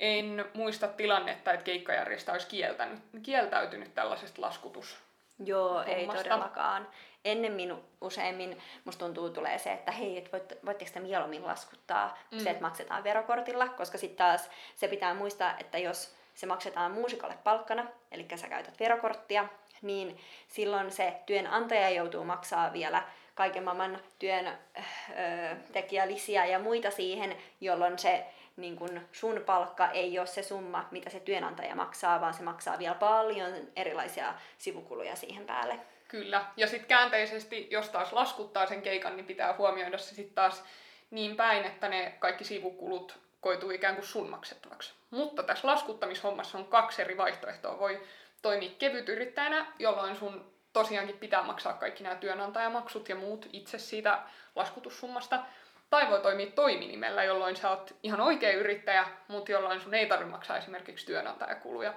en 0.00 0.44
muista 0.54 0.88
tilannetta, 0.88 1.52
että 1.52 1.64
keikkajärjestäjä 1.64 2.34
olisi 2.34 2.46
kieltänyt, 2.46 3.00
kieltäytynyt 3.22 3.94
tällaisesta 3.94 4.42
laskutus. 4.42 4.98
Joo, 5.44 5.82
ei 5.82 6.06
todellakaan. 6.06 6.88
Ennemmin 7.24 7.74
useimmin 8.00 8.58
musta 8.84 9.04
tuntuu 9.04 9.30
tulee 9.30 9.58
se, 9.58 9.72
että 9.72 9.92
hei, 9.92 10.18
et 10.18 10.32
voit, 10.32 10.52
voitteko 10.66 10.90
te 10.94 11.00
mieluummin 11.00 11.46
laskuttaa 11.46 12.18
mm. 12.30 12.38
se, 12.38 12.50
että 12.50 12.62
maksetaan 12.62 13.04
verokortilla, 13.04 13.68
koska 13.68 13.98
sitten 13.98 14.16
taas 14.16 14.50
se 14.76 14.88
pitää 14.88 15.14
muistaa, 15.14 15.54
että 15.58 15.78
jos 15.78 16.14
se 16.34 16.46
maksetaan 16.46 16.92
muusikolle 16.92 17.38
palkkana, 17.44 17.86
eli 18.12 18.26
sä 18.34 18.48
käytät 18.48 18.80
verokorttia, 18.80 19.48
niin 19.82 20.20
silloin 20.48 20.90
se 20.90 21.14
työnantaja 21.26 21.90
joutuu 21.90 22.24
maksaa 22.24 22.72
vielä 22.72 23.02
kaiken 23.34 23.64
maailman 23.64 23.98
työn 24.18 24.46
öö, 24.46 25.56
tekijälisiä 25.72 26.44
ja 26.44 26.58
muita 26.58 26.90
siihen, 26.90 27.36
jolloin 27.60 27.98
se 27.98 28.26
niin 28.56 28.76
kun 28.76 29.00
sun 29.12 29.42
palkka 29.46 29.90
ei 29.90 30.18
ole 30.18 30.26
se 30.26 30.42
summa, 30.42 30.88
mitä 30.90 31.10
se 31.10 31.20
työnantaja 31.20 31.74
maksaa, 31.74 32.20
vaan 32.20 32.34
se 32.34 32.42
maksaa 32.42 32.78
vielä 32.78 32.94
paljon 32.94 33.52
erilaisia 33.76 34.34
sivukuluja 34.58 35.16
siihen 35.16 35.46
päälle. 35.46 35.78
Kyllä, 36.08 36.44
ja 36.56 36.66
sitten 36.66 36.88
käänteisesti, 36.88 37.68
jos 37.70 37.88
taas 37.88 38.12
laskuttaa 38.12 38.66
sen 38.66 38.82
keikan, 38.82 39.16
niin 39.16 39.26
pitää 39.26 39.54
huomioida 39.58 39.98
se 39.98 40.14
sitten 40.14 40.34
taas 40.34 40.64
niin 41.10 41.36
päin, 41.36 41.64
että 41.64 41.88
ne 41.88 42.16
kaikki 42.18 42.44
sivukulut 42.44 43.18
koituu 43.40 43.70
ikään 43.70 43.94
kuin 43.94 44.06
sun 44.06 44.30
maksettavaksi. 44.30 44.92
Mutta 45.10 45.42
tässä 45.42 45.68
laskuttamishommassa 45.68 46.58
on 46.58 46.64
kaksi 46.64 47.02
eri 47.02 47.16
vaihtoehtoa. 47.16 47.78
Voi 47.78 48.02
toimia 48.42 48.70
kevyt 48.78 49.08
yrittäjänä, 49.08 49.66
jolloin 49.78 50.16
sun 50.16 50.51
tosiaankin 50.72 51.18
pitää 51.18 51.42
maksaa 51.42 51.72
kaikki 51.72 52.02
nämä 52.02 52.16
työnantajamaksut 52.16 53.08
ja 53.08 53.16
muut 53.16 53.48
itse 53.52 53.78
siitä 53.78 54.18
laskutussummasta. 54.56 55.42
Tai 55.90 56.10
voi 56.10 56.20
toimia 56.20 56.46
toiminimellä, 56.46 57.24
jolloin 57.24 57.56
sä 57.56 57.70
oot 57.70 57.96
ihan 58.02 58.20
oikea 58.20 58.52
yrittäjä, 58.52 59.06
mutta 59.28 59.52
jolloin 59.52 59.80
sun 59.80 59.94
ei 59.94 60.06
tarvitse 60.06 60.30
maksaa 60.30 60.56
esimerkiksi 60.56 61.06
työnantajakuluja. 61.06 61.94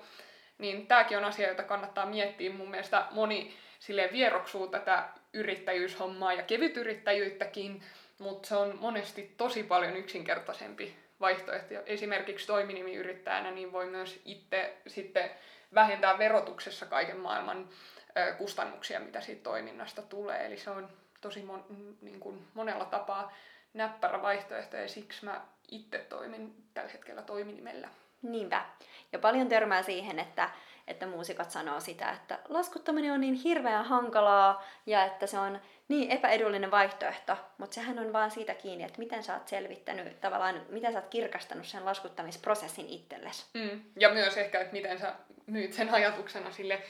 Niin 0.58 0.88
tämäkin 0.88 1.18
on 1.18 1.26
asia, 1.26 1.50
jota 1.50 1.64
kannattaa 1.64 2.06
miettiä. 2.06 2.54
Mun 2.54 2.72
mielestä 2.72 3.06
moni 3.12 3.58
silleen 3.80 4.12
vieroksuu 4.12 4.68
tätä 4.68 5.10
yrittäjyyshommaa 5.34 6.34
ja 6.34 6.44
kevytyrittäjyyttäkin, 6.44 7.84
mutta 8.20 8.48
se 8.48 8.56
on 8.56 8.78
monesti 8.80 9.34
tosi 9.38 9.64
paljon 9.64 9.98
yksinkertaisempi 9.98 10.96
vaihtoehto. 11.20 11.74
Esimerkiksi 11.86 12.48
toiminimiyrittäjänä 12.48 13.52
niin 13.52 13.72
voi 13.72 13.86
myös 13.86 14.22
itse 14.26 14.78
sitten 14.88 15.32
vähentää 15.74 16.18
verotuksessa 16.18 16.86
kaiken 16.86 17.18
maailman 17.18 17.70
kustannuksia, 18.38 19.00
mitä 19.00 19.22
siitä 19.22 19.44
toiminnasta 19.44 20.02
tulee. 20.02 20.46
Eli 20.46 20.58
se 20.58 20.70
on 20.70 20.90
tosi 21.22 21.44
mon, 21.44 21.66
niin 22.02 22.20
kuin 22.20 22.48
monella 22.54 22.86
tapaa 22.86 23.34
näppärä 23.74 24.22
vaihtoehto 24.22 24.78
ja 24.78 24.88
siksi 24.88 25.26
mä 25.26 25.42
itse 25.72 25.98
toimin 25.98 26.56
tällä 26.74 26.90
hetkellä 26.90 27.22
toiminimellä. 27.22 27.90
Niinpä. 28.22 28.66
Ja 29.12 29.20
paljon 29.20 29.50
törmää 29.50 29.84
siihen, 29.84 30.20
että, 30.20 30.50
että 30.88 31.08
muusikot 31.08 31.52
sanoo 31.52 31.80
sitä, 31.80 32.12
että 32.12 32.40
laskuttaminen 32.50 33.14
on 33.14 33.22
niin 33.22 33.34
hirveän 33.34 33.86
hankalaa 33.86 34.64
ja 34.86 35.06
että 35.06 35.28
se 35.28 35.40
on 35.40 35.62
niin 35.88 36.12
epäedullinen 36.12 36.72
vaihtoehto, 36.72 37.38
mutta 37.58 37.74
sehän 37.74 38.00
on 38.00 38.14
vaan 38.14 38.32
siitä 38.32 38.54
kiinni, 38.54 38.84
että 38.84 39.00
miten 39.00 39.24
sä 39.24 39.34
oot 39.34 39.48
selvittänyt, 39.48 40.22
tavallaan 40.22 40.62
miten 40.70 40.94
sä 40.94 41.00
oot 41.00 41.10
kirkastanut 41.10 41.66
sen 41.66 41.86
laskuttamisprosessin 41.86 42.90
itsellesi. 42.90 43.46
Mm. 43.54 43.84
Ja 44.00 44.10
myös 44.10 44.38
ehkä, 44.38 44.60
että 44.60 44.74
miten 44.74 45.00
sä 45.00 45.14
myyt 45.46 45.74
sen 45.74 45.94
ajatuksena 45.94 46.52
sille 46.52 46.82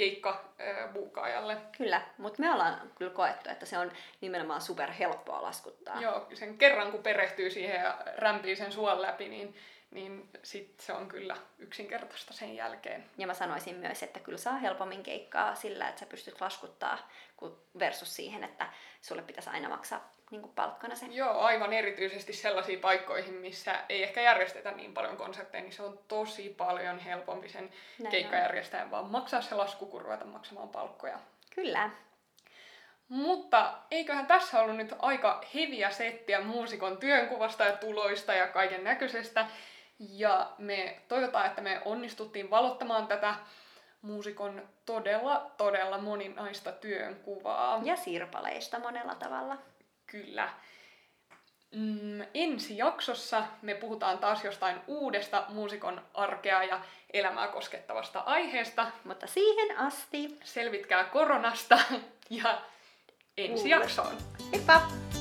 keikkabuukaajalle. 0.00 1.56
Kyllä, 1.78 2.02
mutta 2.18 2.42
me 2.42 2.52
ollaan 2.52 2.92
kyllä 2.94 3.10
koettu, 3.10 3.50
että 3.50 3.66
se 3.66 3.78
on 3.78 3.92
nimenomaan 4.20 4.60
super 4.60 4.92
helppoa 4.92 5.42
laskuttaa. 5.42 6.00
Joo, 6.00 6.26
sen 6.34 6.58
kerran 6.58 6.92
kun 6.92 7.02
perehtyy 7.02 7.50
siihen 7.50 7.80
ja 7.80 7.98
rämpii 8.16 8.56
sen 8.56 8.72
suon 8.72 9.02
läpi, 9.02 9.28
niin 9.28 9.56
niin 9.90 10.28
sit 10.42 10.80
se 10.80 10.92
on 10.92 11.08
kyllä 11.08 11.36
yksinkertaista 11.58 12.32
sen 12.32 12.56
jälkeen. 12.56 13.04
Ja 13.18 13.26
mä 13.26 13.34
sanoisin 13.34 13.76
myös, 13.76 14.02
että 14.02 14.20
kyllä 14.20 14.38
saa 14.38 14.58
helpommin 14.58 15.02
keikkaa 15.02 15.54
sillä, 15.54 15.88
että 15.88 16.00
sä 16.00 16.06
pystyt 16.06 16.40
laskuttaa 16.40 17.10
versus 17.78 18.16
siihen, 18.16 18.44
että 18.44 18.66
sulle 19.00 19.22
pitäisi 19.22 19.50
aina 19.50 19.68
maksaa 19.68 20.12
niin 20.30 20.42
kuin 20.42 20.54
palkkana 20.54 20.94
se. 20.94 21.06
Joo, 21.06 21.38
aivan 21.38 21.72
erityisesti 21.72 22.32
sellaisiin 22.32 22.80
paikkoihin, 22.80 23.34
missä 23.34 23.74
ei 23.88 24.02
ehkä 24.02 24.20
järjestetä 24.20 24.70
niin 24.70 24.94
paljon 24.94 25.16
konsertteja, 25.16 25.62
niin 25.62 25.72
se 25.72 25.82
on 25.82 25.98
tosi 26.08 26.54
paljon 26.58 26.98
helpompi 26.98 27.48
sen 27.48 27.70
Näin 27.98 28.10
keikkajärjestäjän 28.10 28.84
on. 28.84 28.90
vaan 28.90 29.04
maksaa 29.04 29.42
se 29.42 29.54
lasku, 29.54 29.86
kun 29.86 30.00
ruveta 30.00 30.24
maksamaan 30.24 30.68
palkkoja. 30.68 31.18
Kyllä. 31.54 31.90
Mutta 33.08 33.74
eiköhän 33.90 34.26
tässä 34.26 34.60
ollut 34.60 34.76
nyt 34.76 34.94
aika 34.98 35.40
heviä 35.54 35.90
settiä 35.90 36.40
muusikon 36.40 36.96
työnkuvasta 36.96 37.64
ja 37.64 37.76
tuloista 37.76 38.34
ja 38.34 38.46
kaiken 38.46 38.84
näköisestä. 38.84 39.46
Ja 39.98 40.50
me 40.58 41.00
toivotaan, 41.08 41.46
että 41.46 41.60
me 41.60 41.82
onnistuttiin 41.84 42.50
valottamaan 42.50 43.06
tätä 43.06 43.34
muusikon 44.02 44.68
todella, 44.86 45.50
todella 45.56 45.98
moninaista 45.98 46.72
työnkuvaa. 46.72 47.80
Ja 47.84 47.96
sirpaleista 47.96 48.78
monella 48.78 49.14
tavalla. 49.14 49.58
Kyllä. 50.10 50.48
Mm, 51.70 52.20
ensi 52.34 52.78
jaksossa 52.78 53.44
me 53.62 53.74
puhutaan 53.74 54.18
taas 54.18 54.44
jostain 54.44 54.80
uudesta 54.86 55.44
muusikon 55.48 56.02
arkea 56.14 56.64
ja 56.64 56.80
elämää 57.12 57.48
koskettavasta 57.48 58.20
aiheesta. 58.20 58.86
Mutta 59.04 59.26
siihen 59.26 59.78
asti 59.78 60.38
selvitkää 60.44 61.04
koronasta 61.04 61.78
ja 62.30 62.60
ensi 63.36 63.70
jaksoon. 63.70 64.16
Heippa! 64.52 65.19